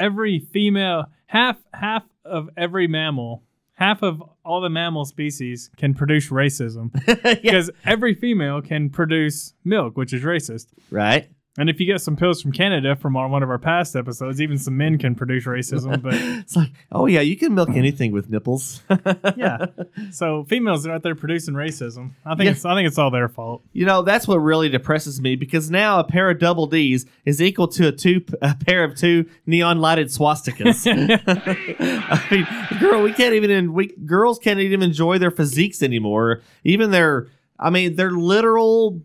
every 0.00 0.40
female 0.40 1.06
half 1.26 1.58
half 1.72 2.04
of 2.24 2.48
every 2.56 2.88
mammal, 2.88 3.44
half 3.74 4.02
of 4.02 4.22
all 4.44 4.60
the 4.60 4.70
mammal 4.70 5.04
species 5.04 5.70
can 5.76 5.94
produce 5.94 6.30
racism 6.30 6.90
because 7.42 7.70
every 7.84 8.14
female 8.14 8.60
can 8.62 8.90
produce 8.90 9.54
milk, 9.64 9.96
which 9.96 10.12
is 10.12 10.22
racist. 10.22 10.68
Right? 10.90 11.30
And 11.58 11.68
if 11.68 11.80
you 11.80 11.86
get 11.86 12.00
some 12.00 12.14
pills 12.14 12.40
from 12.40 12.52
Canada 12.52 12.94
from 12.94 13.16
our, 13.16 13.26
one 13.26 13.42
of 13.42 13.50
our 13.50 13.58
past 13.58 13.96
episodes, 13.96 14.40
even 14.40 14.56
some 14.56 14.76
men 14.76 14.98
can 14.98 15.16
produce 15.16 15.46
racism. 15.46 16.00
But 16.00 16.14
It's 16.40 16.54
like, 16.54 16.70
oh 16.92 17.06
yeah, 17.06 17.22
you 17.22 17.36
can 17.36 17.54
milk 17.54 17.70
mm. 17.70 17.76
anything 17.76 18.12
with 18.12 18.30
nipples. 18.30 18.82
yeah, 19.36 19.66
so 20.12 20.44
females 20.44 20.86
are 20.86 20.92
out 20.92 21.02
there 21.02 21.16
producing 21.16 21.54
racism. 21.54 22.12
I 22.24 22.36
think 22.36 22.44
Yeah. 22.46 22.52
it's 22.52 22.64
I 22.64 22.74
think 22.76 22.86
it's 22.86 22.98
all 22.98 23.10
their 23.10 23.28
fault. 23.28 23.62
You 23.72 23.84
know, 23.84 24.02
that's 24.02 24.28
what 24.28 24.36
really 24.36 24.68
depresses 24.68 25.20
me 25.20 25.34
because 25.34 25.70
now 25.72 25.98
a 25.98 26.04
pair 26.04 26.30
of 26.30 26.38
double 26.38 26.68
D's 26.68 27.04
is 27.24 27.42
equal 27.42 27.66
to 27.68 27.88
a 27.88 27.92
two 27.92 28.24
a 28.40 28.54
pair 28.54 28.84
of 28.84 28.94
two 28.96 29.28
neon 29.44 29.80
lighted 29.80 30.06
swastikas. 30.06 30.86
I 30.86 32.26
mean, 32.30 32.78
girl, 32.80 33.02
we 33.02 33.12
can't 33.12 33.34
even 33.34 33.72
we 33.72 33.88
girls 34.06 34.38
can't 34.38 34.60
even 34.60 34.82
enjoy 34.82 35.18
their 35.18 35.32
physiques 35.32 35.82
anymore. 35.82 36.42
Even 36.62 36.92
their 36.92 37.26
I 37.58 37.70
mean, 37.70 37.96
their 37.96 38.12
literal 38.12 39.02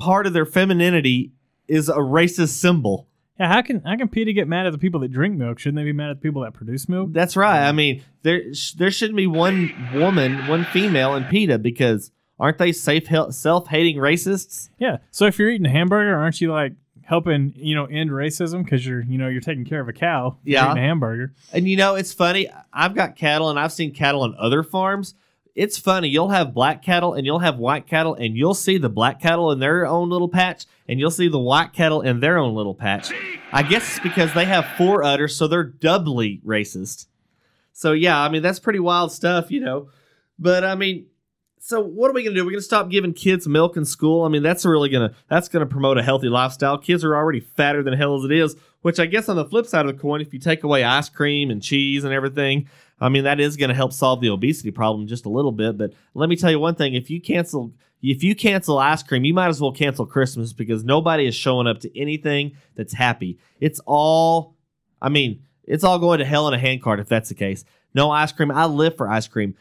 part 0.00 0.26
of 0.26 0.32
their 0.32 0.44
femininity 0.44 1.30
is 1.68 1.88
a 1.88 1.96
racist 1.96 2.50
symbol. 2.50 3.08
Yeah, 3.38 3.48
how 3.48 3.62
can 3.62 3.80
how 3.82 3.96
can 3.96 4.08
PETA 4.08 4.32
get 4.32 4.46
mad 4.46 4.66
at 4.66 4.72
the 4.72 4.78
people 4.78 5.00
that 5.00 5.10
drink 5.10 5.36
milk? 5.36 5.58
Shouldn't 5.58 5.76
they 5.76 5.84
be 5.84 5.92
mad 5.92 6.10
at 6.10 6.16
the 6.18 6.22
people 6.22 6.42
that 6.42 6.54
produce 6.54 6.88
milk? 6.88 7.12
That's 7.12 7.36
right. 7.36 7.66
I 7.66 7.72
mean, 7.72 8.02
there 8.22 8.54
sh- 8.54 8.72
there 8.72 8.90
shouldn't 8.90 9.16
be 9.16 9.26
one 9.26 9.72
woman, 9.94 10.46
one 10.46 10.64
female 10.66 11.16
in 11.16 11.24
PETA 11.24 11.58
because 11.58 12.12
aren't 12.38 12.58
they 12.58 12.70
safe 12.70 13.08
self 13.30 13.66
hating 13.68 13.96
racists? 13.96 14.70
Yeah. 14.78 14.98
So 15.10 15.26
if 15.26 15.38
you're 15.38 15.50
eating 15.50 15.66
a 15.66 15.70
hamburger, 15.70 16.16
aren't 16.16 16.40
you 16.40 16.52
like 16.52 16.74
helping 17.02 17.52
you 17.56 17.74
know 17.74 17.86
end 17.86 18.10
racism 18.10 18.62
because 18.64 18.86
you're 18.86 19.02
you 19.02 19.18
know 19.18 19.28
you're 19.28 19.40
taking 19.40 19.64
care 19.64 19.80
of 19.80 19.88
a 19.88 19.92
cow? 19.92 20.36
Yeah. 20.44 20.66
eating 20.66 20.78
a 20.78 20.86
hamburger. 20.86 21.34
And 21.52 21.68
you 21.68 21.76
know, 21.76 21.96
it's 21.96 22.12
funny. 22.12 22.48
I've 22.72 22.94
got 22.94 23.16
cattle 23.16 23.50
and 23.50 23.58
I've 23.58 23.72
seen 23.72 23.92
cattle 23.92 24.22
on 24.22 24.36
other 24.38 24.62
farms. 24.62 25.14
It's 25.54 25.78
funny. 25.78 26.08
You'll 26.08 26.30
have 26.30 26.52
black 26.52 26.82
cattle 26.82 27.14
and 27.14 27.24
you'll 27.24 27.38
have 27.38 27.58
white 27.58 27.86
cattle, 27.86 28.14
and 28.14 28.36
you'll 28.36 28.54
see 28.54 28.76
the 28.76 28.88
black 28.88 29.20
cattle 29.20 29.52
in 29.52 29.60
their 29.60 29.86
own 29.86 30.10
little 30.10 30.28
patch, 30.28 30.66
and 30.88 30.98
you'll 30.98 31.10
see 31.10 31.28
the 31.28 31.38
white 31.38 31.72
cattle 31.72 32.02
in 32.02 32.20
their 32.20 32.38
own 32.38 32.54
little 32.54 32.74
patch. 32.74 33.12
I 33.52 33.62
guess 33.62 33.88
it's 33.88 34.00
because 34.00 34.34
they 34.34 34.46
have 34.46 34.66
four 34.76 35.04
udders, 35.04 35.36
so 35.36 35.46
they're 35.46 35.62
doubly 35.62 36.40
racist. 36.44 37.06
So, 37.72 37.92
yeah, 37.92 38.20
I 38.20 38.28
mean, 38.28 38.42
that's 38.42 38.58
pretty 38.58 38.80
wild 38.80 39.12
stuff, 39.12 39.50
you 39.50 39.60
know. 39.60 39.90
But, 40.38 40.64
I 40.64 40.74
mean, 40.74 41.06
so 41.64 41.80
what 41.80 42.10
are 42.10 42.14
we 42.14 42.22
gonna 42.22 42.34
do? 42.34 42.44
We're 42.44 42.50
gonna 42.50 42.60
stop 42.60 42.90
giving 42.90 43.14
kids 43.14 43.48
milk 43.48 43.78
in 43.78 43.86
school. 43.86 44.24
I 44.24 44.28
mean, 44.28 44.42
that's 44.42 44.66
really 44.66 44.90
gonna 44.90 45.14
that's 45.30 45.48
gonna 45.48 45.64
promote 45.64 45.96
a 45.96 46.02
healthy 46.02 46.28
lifestyle. 46.28 46.76
Kids 46.76 47.02
are 47.02 47.16
already 47.16 47.40
fatter 47.40 47.82
than 47.82 47.94
hell 47.94 48.16
as 48.16 48.24
it 48.24 48.32
is. 48.32 48.54
Which 48.82 49.00
I 49.00 49.06
guess 49.06 49.30
on 49.30 49.36
the 49.36 49.46
flip 49.46 49.64
side 49.64 49.86
of 49.86 49.96
the 49.96 49.98
coin, 49.98 50.20
if 50.20 50.34
you 50.34 50.38
take 50.38 50.62
away 50.62 50.84
ice 50.84 51.08
cream 51.08 51.50
and 51.50 51.62
cheese 51.62 52.04
and 52.04 52.12
everything, 52.12 52.68
I 53.00 53.08
mean 53.08 53.24
that 53.24 53.40
is 53.40 53.56
gonna 53.56 53.74
help 53.74 53.92
solve 53.92 54.20
the 54.20 54.30
obesity 54.30 54.70
problem 54.70 55.06
just 55.06 55.26
a 55.26 55.30
little 55.30 55.52
bit. 55.52 55.76
But 55.76 55.92
let 56.14 56.28
me 56.28 56.36
tell 56.36 56.50
you 56.50 56.58
one 56.58 56.74
thing: 56.74 56.94
if 56.94 57.10
you 57.10 57.20
cancel 57.20 57.72
if 58.10 58.22
you 58.22 58.34
cancel 58.34 58.78
ice 58.78 59.02
cream, 59.02 59.24
you 59.24 59.32
might 59.32 59.48
as 59.48 59.60
well 59.60 59.72
cancel 59.72 60.04
Christmas 60.04 60.52
because 60.52 60.84
nobody 60.84 61.26
is 61.26 61.34
showing 61.34 61.66
up 61.66 61.80
to 61.80 61.98
anything 61.98 62.52
that's 62.74 62.92
happy. 62.92 63.38
It's 63.60 63.80
all, 63.86 64.56
I 65.00 65.08
mean, 65.08 65.42
it's 65.64 65.84
all 65.84 65.98
going 65.98 66.18
to 66.18 66.24
hell 66.24 66.46
in 66.48 66.54
a 66.54 66.58
handcart 66.58 67.00
if 67.00 67.08
that's 67.08 67.30
the 67.30 67.34
case. 67.34 67.64
No 67.94 68.10
ice 68.10 68.30
cream. 68.30 68.50
I 68.50 68.66
live 68.66 68.96
for 68.96 69.08
ice 69.08 69.26
cream. 69.26 69.54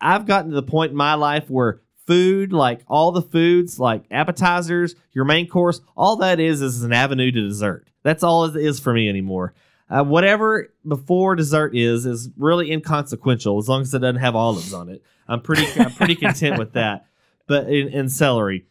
I've 0.00 0.26
gotten 0.26 0.50
to 0.50 0.54
the 0.54 0.62
point 0.62 0.92
in 0.92 0.96
my 0.96 1.14
life 1.14 1.50
where 1.50 1.80
food, 2.06 2.52
like 2.52 2.82
all 2.86 3.10
the 3.10 3.22
foods, 3.22 3.80
like 3.80 4.04
appetizers, 4.12 4.94
your 5.12 5.24
main 5.24 5.48
course, 5.48 5.80
all 5.96 6.16
that 6.16 6.38
is 6.38 6.62
is 6.62 6.84
an 6.84 6.92
avenue 6.92 7.32
to 7.32 7.48
dessert. 7.48 7.88
That's 8.04 8.22
all 8.22 8.44
it 8.44 8.56
is 8.56 8.78
for 8.78 8.92
me 8.92 9.08
anymore. 9.08 9.54
Uh, 9.90 10.04
whatever 10.04 10.72
before 10.86 11.34
dessert 11.34 11.74
is 11.74 12.04
is 12.04 12.28
really 12.36 12.70
inconsequential 12.70 13.58
as 13.58 13.68
long 13.68 13.82
as 13.82 13.94
it 13.94 14.00
doesn't 14.00 14.16
have 14.20 14.36
olives 14.36 14.74
on 14.74 14.88
it. 14.88 15.02
I'm 15.26 15.40
pretty 15.40 15.66
I'm 15.80 15.92
pretty 15.92 16.14
content 16.26 16.58
with 16.58 16.72
that. 16.72 17.06
But 17.46 17.68
in, 17.68 17.88
in 17.88 18.08
celery, 18.10 18.66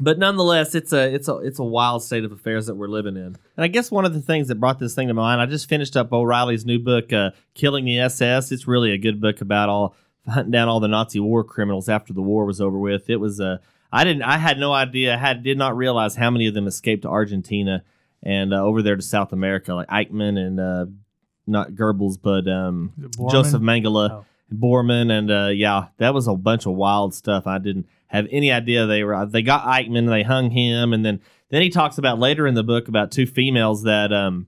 but 0.00 0.18
nonetheless, 0.18 0.74
it's 0.74 0.92
a 0.92 1.14
it's 1.14 1.28
a 1.28 1.36
it's 1.36 1.58
a 1.58 1.64
wild 1.64 2.02
state 2.02 2.24
of 2.24 2.32
affairs 2.32 2.66
that 2.66 2.74
we're 2.74 2.88
living 2.88 3.16
in. 3.16 3.26
And 3.26 3.36
I 3.58 3.68
guess 3.68 3.90
one 3.90 4.04
of 4.04 4.12
the 4.12 4.20
things 4.20 4.48
that 4.48 4.56
brought 4.56 4.78
this 4.78 4.94
thing 4.94 5.08
to 5.08 5.14
mind, 5.14 5.40
I 5.40 5.46
just 5.46 5.68
finished 5.68 5.96
up 5.96 6.12
O'Reilly's 6.12 6.64
new 6.64 6.78
book, 6.78 7.12
uh, 7.12 7.30
"Killing 7.54 7.84
the 7.84 8.00
SS." 8.00 8.50
It's 8.50 8.66
really 8.66 8.90
a 8.90 8.98
good 8.98 9.20
book 9.20 9.40
about 9.40 9.68
all 9.68 9.94
hunting 10.26 10.50
down 10.50 10.68
all 10.68 10.80
the 10.80 10.88
Nazi 10.88 11.20
war 11.20 11.44
criminals 11.44 11.88
after 11.88 12.12
the 12.12 12.22
war 12.22 12.44
was 12.44 12.60
over 12.60 12.78
with. 12.78 13.08
It 13.08 13.16
was 13.16 13.38
a 13.38 13.60
I 13.92 14.02
didn't 14.02 14.22
I 14.22 14.38
had 14.38 14.58
no 14.58 14.72
idea 14.72 15.16
had 15.16 15.44
did 15.44 15.58
not 15.58 15.76
realize 15.76 16.16
how 16.16 16.30
many 16.30 16.48
of 16.48 16.54
them 16.54 16.66
escaped 16.66 17.02
to 17.02 17.08
Argentina 17.08 17.84
and 18.24 18.52
uh, 18.52 18.62
over 18.64 18.82
there 18.82 18.96
to 18.96 19.02
South 19.02 19.32
America, 19.32 19.74
like 19.74 19.88
Eichmann 19.88 20.36
and 20.38 20.58
uh, 20.58 20.86
not 21.46 21.72
Goebbels, 21.72 22.16
but 22.20 22.48
um, 22.48 22.92
Is 22.98 23.04
it 23.04 23.10
Bormann? 23.12 23.30
Joseph 23.30 23.62
Mengele, 23.62 24.10
Oh. 24.10 24.24
Bormann, 24.52 25.10
and 25.10 25.30
uh, 25.30 25.48
yeah, 25.52 25.86
that 25.98 26.14
was 26.14 26.26
a 26.26 26.34
bunch 26.34 26.66
of 26.66 26.74
wild 26.74 27.14
stuff. 27.14 27.46
I 27.46 27.58
didn't 27.58 27.86
have 28.08 28.26
any 28.30 28.50
idea 28.52 28.86
they 28.86 29.02
were. 29.04 29.24
They 29.26 29.42
got 29.42 29.64
Eichmann, 29.66 30.08
they 30.08 30.22
hung 30.22 30.50
him, 30.50 30.92
and 30.92 31.04
then 31.04 31.20
then 31.50 31.62
he 31.62 31.70
talks 31.70 31.98
about 31.98 32.18
later 32.18 32.46
in 32.46 32.54
the 32.54 32.62
book 32.64 32.88
about 32.88 33.10
two 33.12 33.26
females 33.26 33.82
that 33.84 34.12
um 34.12 34.46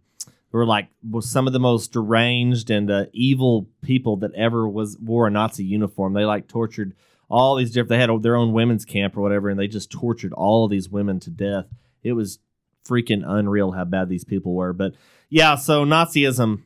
were 0.53 0.65
like 0.67 0.89
were 1.09 1.23
some 1.23 1.47
of 1.47 1.53
the 1.53 1.59
most 1.61 1.93
deranged 1.93 2.71
and 2.71 2.91
uh, 2.91 3.05
evil 3.12 3.69
people 3.83 4.17
that 4.19 4.33
ever 4.35 4.69
was 4.69 4.97
wore 4.99 5.27
a 5.27 5.31
Nazi 5.31 5.65
uniform. 5.65 6.12
They 6.15 6.25
like 6.25 6.47
tortured 6.49 6.95
all 7.29 7.57
these 7.57 7.71
different. 7.71 7.89
They 7.89 7.99
had 7.99 8.11
their 8.23 8.37
own 8.37 8.53
women's 8.53 8.85
camp 8.85 9.17
or 9.17 9.21
whatever, 9.23 9.49
and 9.49 9.59
they 9.59 9.67
just 9.69 9.91
tortured 9.91 10.33
all 10.33 10.65
of 10.65 10.71
these 10.71 10.89
women 10.89 11.19
to 11.21 11.31
death. 11.31 11.67
It 12.03 12.12
was 12.12 12.39
freaking 12.87 13.22
unreal 13.27 13.72
how 13.72 13.85
bad 13.85 14.09
these 14.09 14.25
people 14.25 14.55
were. 14.55 14.72
But 14.72 14.94
yeah, 15.29 15.57
so 15.57 15.85
Nazism, 15.85 16.62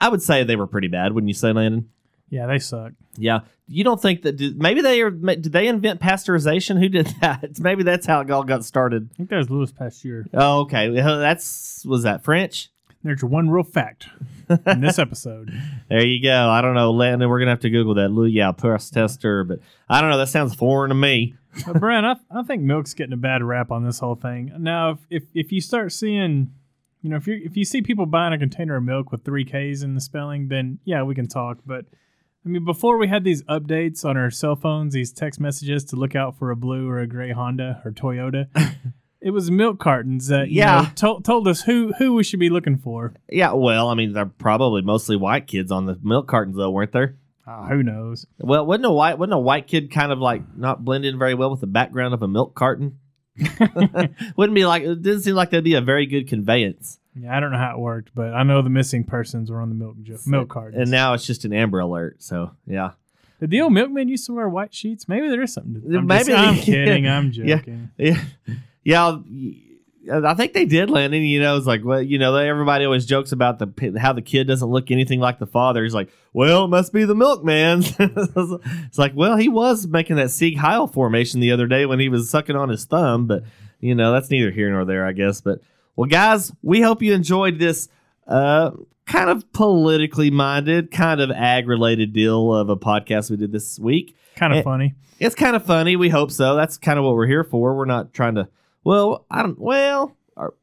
I 0.00 0.08
would 0.08 0.22
say 0.22 0.44
they 0.44 0.56
were 0.56 0.66
pretty 0.66 0.88
bad. 0.88 1.12
Wouldn't 1.12 1.28
you 1.28 1.34
say, 1.34 1.52
Landon? 1.52 1.90
Yeah, 2.28 2.46
they 2.46 2.58
suck. 2.58 2.92
Yeah, 3.16 3.40
you 3.68 3.84
don't 3.84 4.00
think 4.00 4.22
that 4.22 4.36
did, 4.36 4.60
maybe 4.60 4.80
they 4.80 5.00
are? 5.00 5.10
Did 5.10 5.52
they 5.52 5.68
invent 5.68 6.00
pasteurization? 6.00 6.78
Who 6.80 6.88
did 6.88 7.06
that? 7.20 7.58
Maybe 7.60 7.82
that's 7.82 8.06
how 8.06 8.20
it 8.20 8.30
all 8.30 8.44
got 8.44 8.64
started. 8.64 9.10
I 9.12 9.16
think 9.16 9.30
that 9.30 9.36
was 9.36 9.50
Louis 9.50 9.72
Pasteur. 9.72 10.26
Oh, 10.34 10.60
okay. 10.62 10.88
That's 10.90 11.84
was 11.86 12.02
that 12.02 12.24
French? 12.24 12.70
There's 13.02 13.22
your 13.22 13.30
one 13.30 13.48
real 13.50 13.62
fact 13.62 14.08
in 14.66 14.80
this 14.80 14.98
episode. 14.98 15.52
There 15.88 16.04
you 16.04 16.20
go. 16.20 16.48
I 16.48 16.62
don't 16.62 16.74
know, 16.74 16.90
Landon. 16.90 17.28
We're 17.28 17.38
gonna 17.38 17.52
have 17.52 17.60
to 17.60 17.70
Google 17.70 17.94
that. 17.94 18.10
Lou, 18.10 18.24
yeah, 18.24 18.50
tester, 18.50 19.44
but 19.44 19.60
I 19.88 20.00
don't 20.00 20.10
know. 20.10 20.18
That 20.18 20.28
sounds 20.28 20.56
foreign 20.56 20.88
to 20.88 20.96
me. 20.96 21.36
But 21.64 21.80
Brian, 21.80 22.04
I, 22.04 22.16
I 22.30 22.42
think 22.42 22.62
milk's 22.62 22.92
getting 22.94 23.12
a 23.12 23.16
bad 23.18 23.42
rap 23.42 23.70
on 23.70 23.84
this 23.84 23.98
whole 24.00 24.14
thing. 24.16 24.52
Now, 24.58 24.90
if, 24.90 24.98
if, 25.10 25.22
if 25.34 25.52
you 25.52 25.60
start 25.60 25.92
seeing, 25.92 26.52
you 27.02 27.10
know, 27.10 27.16
if 27.16 27.26
you 27.26 27.40
if 27.44 27.56
you 27.56 27.64
see 27.64 27.82
people 27.82 28.06
buying 28.06 28.32
a 28.32 28.38
container 28.38 28.76
of 28.76 28.82
milk 28.82 29.12
with 29.12 29.24
three 29.24 29.44
K's 29.44 29.82
in 29.82 29.94
the 29.94 30.00
spelling, 30.00 30.48
then 30.48 30.78
yeah, 30.84 31.02
we 31.02 31.14
can 31.14 31.28
talk. 31.28 31.58
But 31.64 31.84
I 32.44 32.48
mean, 32.48 32.64
before 32.64 32.98
we 32.98 33.08
had 33.08 33.24
these 33.24 33.42
updates 33.44 34.04
on 34.04 34.16
our 34.16 34.30
cell 34.30 34.56
phones, 34.56 34.94
these 34.94 35.12
text 35.12 35.40
messages 35.40 35.84
to 35.86 35.96
look 35.96 36.14
out 36.14 36.36
for 36.38 36.50
a 36.50 36.56
blue 36.56 36.88
or 36.88 36.98
a 37.00 37.06
gray 37.06 37.32
Honda 37.32 37.80
or 37.84 37.90
Toyota. 37.92 38.48
It 39.18 39.30
was 39.30 39.50
milk 39.50 39.80
cartons 39.80 40.28
that 40.28 40.50
you 40.50 40.58
Yeah. 40.58 40.82
know, 40.82 40.88
told 40.94 41.24
told 41.24 41.48
us 41.48 41.62
who 41.62 41.92
who 41.98 42.12
we 42.14 42.22
should 42.22 42.38
be 42.38 42.50
looking 42.50 42.76
for. 42.76 43.14
Yeah, 43.28 43.54
well, 43.54 43.88
I 43.88 43.94
mean, 43.94 44.12
they're 44.12 44.26
probably 44.26 44.82
mostly 44.82 45.16
white 45.16 45.48
kids 45.48 45.72
on 45.72 45.86
the 45.86 45.98
milk 46.02 46.28
cartons, 46.28 46.54
though, 46.56 46.70
weren't 46.70 46.92
there? 46.92 47.16
Ah, 47.46 47.66
who 47.68 47.82
knows? 47.82 48.26
Well, 48.40 48.66
wasn't 48.66 48.86
a 48.86 48.90
white 48.90 49.18
wasn't 49.18 49.34
a 49.34 49.38
white 49.38 49.66
kid 49.68 49.90
kind 49.92 50.10
of 50.12 50.18
like 50.18 50.42
not 50.56 50.84
blend 50.84 51.04
in 51.04 51.18
very 51.18 51.34
well 51.34 51.50
with 51.50 51.60
the 51.60 51.66
background 51.66 52.12
of 52.14 52.22
a 52.22 52.28
milk 52.28 52.54
carton? 52.54 52.98
Wouldn't 54.36 54.54
be 54.54 54.64
like 54.66 54.82
it 54.82 55.02
didn't 55.02 55.20
seem 55.22 55.34
like 55.34 55.50
that'd 55.50 55.64
be 55.64 55.74
a 55.74 55.80
very 55.80 56.06
good 56.06 56.28
conveyance. 56.28 56.98
Yeah, 57.14 57.34
I 57.36 57.40
don't 57.40 57.50
know 57.52 57.58
how 57.58 57.72
it 57.72 57.78
worked, 57.78 58.10
but 58.14 58.34
I 58.34 58.42
know 58.42 58.60
the 58.62 58.70
missing 58.70 59.04
persons 59.04 59.50
were 59.50 59.60
on 59.60 59.68
the 59.68 59.74
milk 59.74 59.96
jo- 60.02 60.18
milk 60.26 60.48
cartons. 60.48 60.80
And 60.82 60.90
now 60.90 61.14
it's 61.14 61.24
just 61.26 61.44
an 61.44 61.52
Amber 61.52 61.80
Alert. 61.80 62.22
So 62.22 62.50
yeah, 62.66 62.92
Did 63.40 63.50
the 63.50 63.60
old 63.62 63.72
milkman 63.72 64.08
used 64.08 64.26
to 64.26 64.32
wear 64.34 64.48
white 64.48 64.74
sheets? 64.74 65.08
Maybe 65.08 65.28
there 65.28 65.42
is 65.42 65.52
something. 65.52 65.80
To, 65.82 65.98
I'm, 65.98 66.06
Maybe 66.06 66.24
just- 66.32 66.38
I'm 66.38 66.56
kidding. 66.56 67.06
I'm 67.08 67.30
Yeah. 67.32 67.56
joking. 67.56 67.90
Yeah, 67.96 68.22
yeah. 68.84 69.18
I 70.10 70.34
think 70.34 70.52
they 70.52 70.64
did, 70.64 70.90
Landon. 70.90 71.22
You 71.22 71.40
know, 71.40 71.56
it's 71.56 71.66
like, 71.66 71.84
well, 71.84 72.00
you 72.02 72.18
know, 72.18 72.36
everybody 72.36 72.84
always 72.84 73.06
jokes 73.06 73.32
about 73.32 73.58
the 73.58 73.98
how 73.98 74.12
the 74.12 74.22
kid 74.22 74.46
doesn't 74.46 74.68
look 74.68 74.90
anything 74.90 75.20
like 75.20 75.38
the 75.38 75.46
father. 75.46 75.82
He's 75.82 75.94
like, 75.94 76.10
well, 76.32 76.64
it 76.64 76.68
must 76.68 76.92
be 76.92 77.04
the 77.04 77.14
milkman. 77.14 77.82
it's 77.98 78.98
like, 78.98 79.12
well, 79.14 79.36
he 79.36 79.48
was 79.48 79.86
making 79.86 80.16
that 80.16 80.30
Sieg 80.30 80.56
Heil 80.58 80.86
formation 80.86 81.40
the 81.40 81.52
other 81.52 81.66
day 81.66 81.86
when 81.86 81.98
he 82.00 82.08
was 82.08 82.30
sucking 82.30 82.56
on 82.56 82.68
his 82.68 82.84
thumb, 82.84 83.26
but 83.26 83.42
you 83.80 83.94
know, 83.94 84.12
that's 84.12 84.30
neither 84.30 84.50
here 84.50 84.70
nor 84.70 84.84
there, 84.84 85.06
I 85.06 85.12
guess. 85.12 85.40
But 85.40 85.60
well, 85.96 86.08
guys, 86.08 86.52
we 86.62 86.80
hope 86.80 87.02
you 87.02 87.12
enjoyed 87.12 87.58
this 87.58 87.88
uh, 88.26 88.70
kind 89.06 89.30
of 89.30 89.52
politically 89.52 90.30
minded, 90.30 90.90
kind 90.90 91.20
of 91.20 91.30
ag 91.30 91.68
related 91.68 92.12
deal 92.12 92.52
of 92.54 92.68
a 92.70 92.76
podcast 92.76 93.30
we 93.30 93.36
did 93.36 93.52
this 93.52 93.78
week 93.78 94.16
Kind 94.34 94.52
of 94.52 94.58
Eh, 94.58 94.62
funny. 94.62 94.94
it's 95.18 95.34
kind 95.34 95.56
of 95.56 95.64
funny. 95.64 95.96
We 95.96 96.08
hope 96.10 96.30
so. 96.30 96.56
That's 96.56 96.76
kind 96.78 96.98
of 96.98 97.04
what 97.04 97.14
we're 97.14 97.26
here 97.26 97.44
for. 97.44 97.74
We're 97.74 97.84
not 97.86 98.12
trying 98.12 98.34
to. 98.36 98.48
Well, 98.86 99.26
I 99.28 99.42
don't. 99.42 99.58
Well, 99.58 100.16
are, 100.36 100.54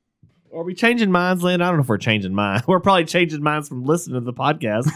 are 0.55 0.63
we 0.63 0.73
changing 0.73 1.11
minds, 1.11 1.43
Lynn? 1.43 1.61
I 1.61 1.67
don't 1.67 1.75
know 1.75 1.81
if 1.81 1.89
we're 1.89 1.97
changing 1.97 2.33
minds. 2.33 2.65
We're 2.67 2.79
probably 2.79 3.03
changing 3.03 3.43
minds 3.43 3.67
from 3.67 3.83
listening 3.83 4.21
to 4.21 4.23
the 4.23 4.31
podcast. 4.31 4.87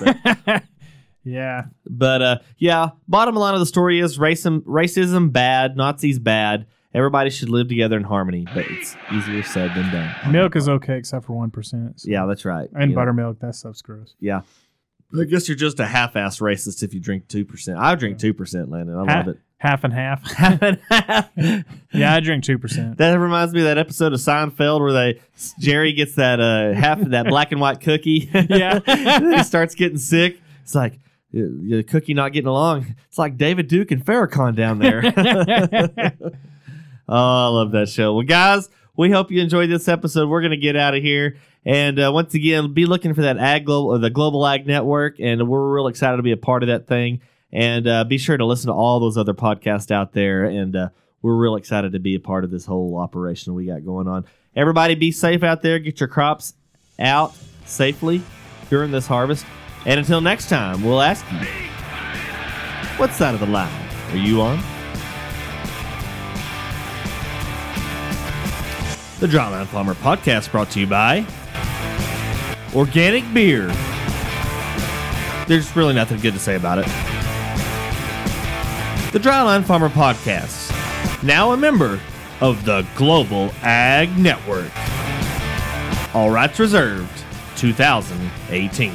But, 0.45 0.63
yeah. 1.25 1.65
but 1.85 2.21
uh, 2.21 2.39
yeah. 2.57 2.91
Bottom 3.09 3.35
line 3.35 3.53
of 3.53 3.59
the 3.59 3.65
story 3.65 3.99
is 3.99 4.17
racism. 4.17 4.61
Racism 4.61 5.33
bad. 5.33 5.75
Nazis 5.75 6.19
bad. 6.19 6.67
Everybody 6.93 7.29
should 7.29 7.49
live 7.49 7.67
together 7.67 7.97
in 7.97 8.03
harmony. 8.03 8.47
But 8.55 8.63
it's 8.69 8.95
easier 9.11 9.43
said 9.43 9.75
than 9.75 9.91
done. 9.91 10.31
Milk 10.31 10.55
is 10.55 10.69
okay 10.69 10.97
except 10.97 11.25
for 11.25 11.33
one 11.33 11.51
percent. 11.51 12.03
Yeah, 12.05 12.25
that's 12.27 12.45
right. 12.45 12.69
And 12.71 12.91
You 12.91 12.95
know, 12.95 13.01
buttermilk, 13.01 13.39
that 13.39 13.55
stuff's 13.55 13.81
gross. 13.81 14.15
Yeah. 14.21 14.43
I 15.19 15.25
guess 15.25 15.49
you're 15.49 15.57
just 15.57 15.81
a 15.81 15.85
half-ass 15.85 16.39
racist 16.39 16.81
if 16.81 16.93
you 16.93 17.01
drink 17.01 17.27
two 17.27 17.43
percent. 17.43 17.77
I 17.77 17.95
drink 17.95 18.19
two 18.19 18.33
percent, 18.33 18.71
Landon. 18.71 18.95
I 18.95 19.17
love 19.17 19.27
it. 19.27 19.39
Half 19.59 19.83
and 19.83 19.93
half. 19.93 20.31
Half 20.35 20.61
and 20.61 20.79
half. 20.89 21.29
yeah, 21.91 22.13
I 22.13 22.19
drink 22.19 22.43
two 22.43 22.59
percent. 22.59 22.97
That 22.97 23.15
reminds 23.19 23.53
me 23.53 23.61
of 23.61 23.65
that 23.65 23.79
episode 23.79 24.13
of 24.13 24.19
Seinfeld 24.19 24.79
where 24.79 24.93
they 24.93 25.21
Jerry 25.59 25.93
gets 25.93 26.13
that 26.15 26.39
uh, 26.39 26.73
half 26.79 27.01
of 27.01 27.09
that 27.11 27.25
black 27.25 27.51
and 27.51 27.59
white 27.59 27.81
cookie. 27.81 28.29
Yeah. 28.49 28.79
he 29.37 29.43
starts 29.43 29.73
getting 29.73 29.97
sick. 29.97 30.39
It's 30.61 30.75
like 30.75 30.99
the 31.33 31.83
cookie 31.87 32.13
not 32.13 32.33
getting 32.33 32.47
along. 32.47 32.95
It's 33.07 33.17
like 33.17 33.35
David 33.37 33.67
Duke 33.67 33.89
and 33.89 34.05
Farrakhan 34.05 34.55
down 34.55 34.77
there. 34.77 35.01
oh, 37.09 37.45
I 37.45 37.47
love 37.47 37.71
that 37.71 37.89
show. 37.89 38.13
Well, 38.13 38.25
guys, 38.25 38.69
we 38.95 39.09
hope 39.09 39.31
you 39.31 39.41
enjoyed 39.41 39.69
this 39.71 39.87
episode. 39.87 40.29
We're 40.29 40.41
gonna 40.43 40.57
get 40.57 40.75
out 40.75 40.95
of 40.95 41.01
here. 41.01 41.37
And 41.65 41.99
uh, 41.99 42.11
once 42.13 42.33
again, 42.35 42.73
be 42.73 42.85
looking 42.85 43.13
for 43.13 43.23
that 43.23 43.37
ag 43.37 43.65
global 43.65 43.89
or 43.89 43.97
the 43.97 44.09
Global 44.09 44.45
Ag 44.45 44.67
Network, 44.67 45.19
and 45.19 45.47
we're 45.49 45.73
real 45.73 45.87
excited 45.87 46.17
to 46.17 46.23
be 46.23 46.31
a 46.31 46.37
part 46.37 46.63
of 46.63 46.67
that 46.67 46.87
thing. 46.87 47.21
And 47.51 47.87
uh, 47.87 48.03
be 48.03 48.17
sure 48.17 48.37
to 48.37 48.45
listen 48.45 48.67
to 48.67 48.73
all 48.73 48.99
those 48.99 49.17
other 49.17 49.33
podcasts 49.33 49.91
out 49.91 50.13
there. 50.13 50.43
And 50.45 50.75
uh, 50.75 50.89
we're 51.21 51.35
real 51.35 51.55
excited 51.55 51.93
to 51.93 51.99
be 51.99 52.15
a 52.15 52.19
part 52.19 52.43
of 52.43 52.51
this 52.51 52.65
whole 52.65 52.97
operation 52.97 53.53
we 53.53 53.65
got 53.65 53.85
going 53.85 54.07
on. 54.07 54.25
Everybody, 54.55 54.95
be 54.95 55.11
safe 55.11 55.43
out 55.43 55.61
there. 55.61 55.79
Get 55.79 55.99
your 55.99 56.09
crops 56.09 56.53
out 56.99 57.33
safely 57.65 58.21
during 58.69 58.91
this 58.91 59.07
harvest. 59.07 59.45
And 59.85 59.99
until 59.99 60.19
next 60.19 60.49
time, 60.49 60.83
we'll 60.83 61.01
ask 61.01 61.25
you, 61.31 61.47
what 62.97 63.11
side 63.11 63.33
of 63.33 63.39
the 63.39 63.45
line 63.45 63.89
are 64.09 64.17
you 64.17 64.41
on? 64.41 64.57
The 69.19 69.27
Dryline 69.27 69.65
Farmer 69.67 69.95
Podcast 69.95 70.51
brought 70.51 70.69
to 70.71 70.79
you 70.79 70.87
by 70.87 71.25
Organic 72.75 73.23
Beer. 73.33 73.67
There's 75.47 75.75
really 75.75 75.93
nothing 75.93 76.19
good 76.19 76.33
to 76.33 76.39
say 76.39 76.55
about 76.55 76.79
it. 76.79 77.16
The 79.13 79.19
Dryline 79.19 79.63
Farmer 79.63 79.87
Podcast, 79.87 80.73
now 81.23 81.53
a 81.53 81.57
member 81.57 81.99
of 82.41 82.65
the 82.65 82.85
Global 82.95 83.51
Ag 83.61 84.15
Network. 84.17 84.69
All 86.13 86.29
rights 86.29 86.59
reserved, 86.59 87.23
2018. 87.55 88.89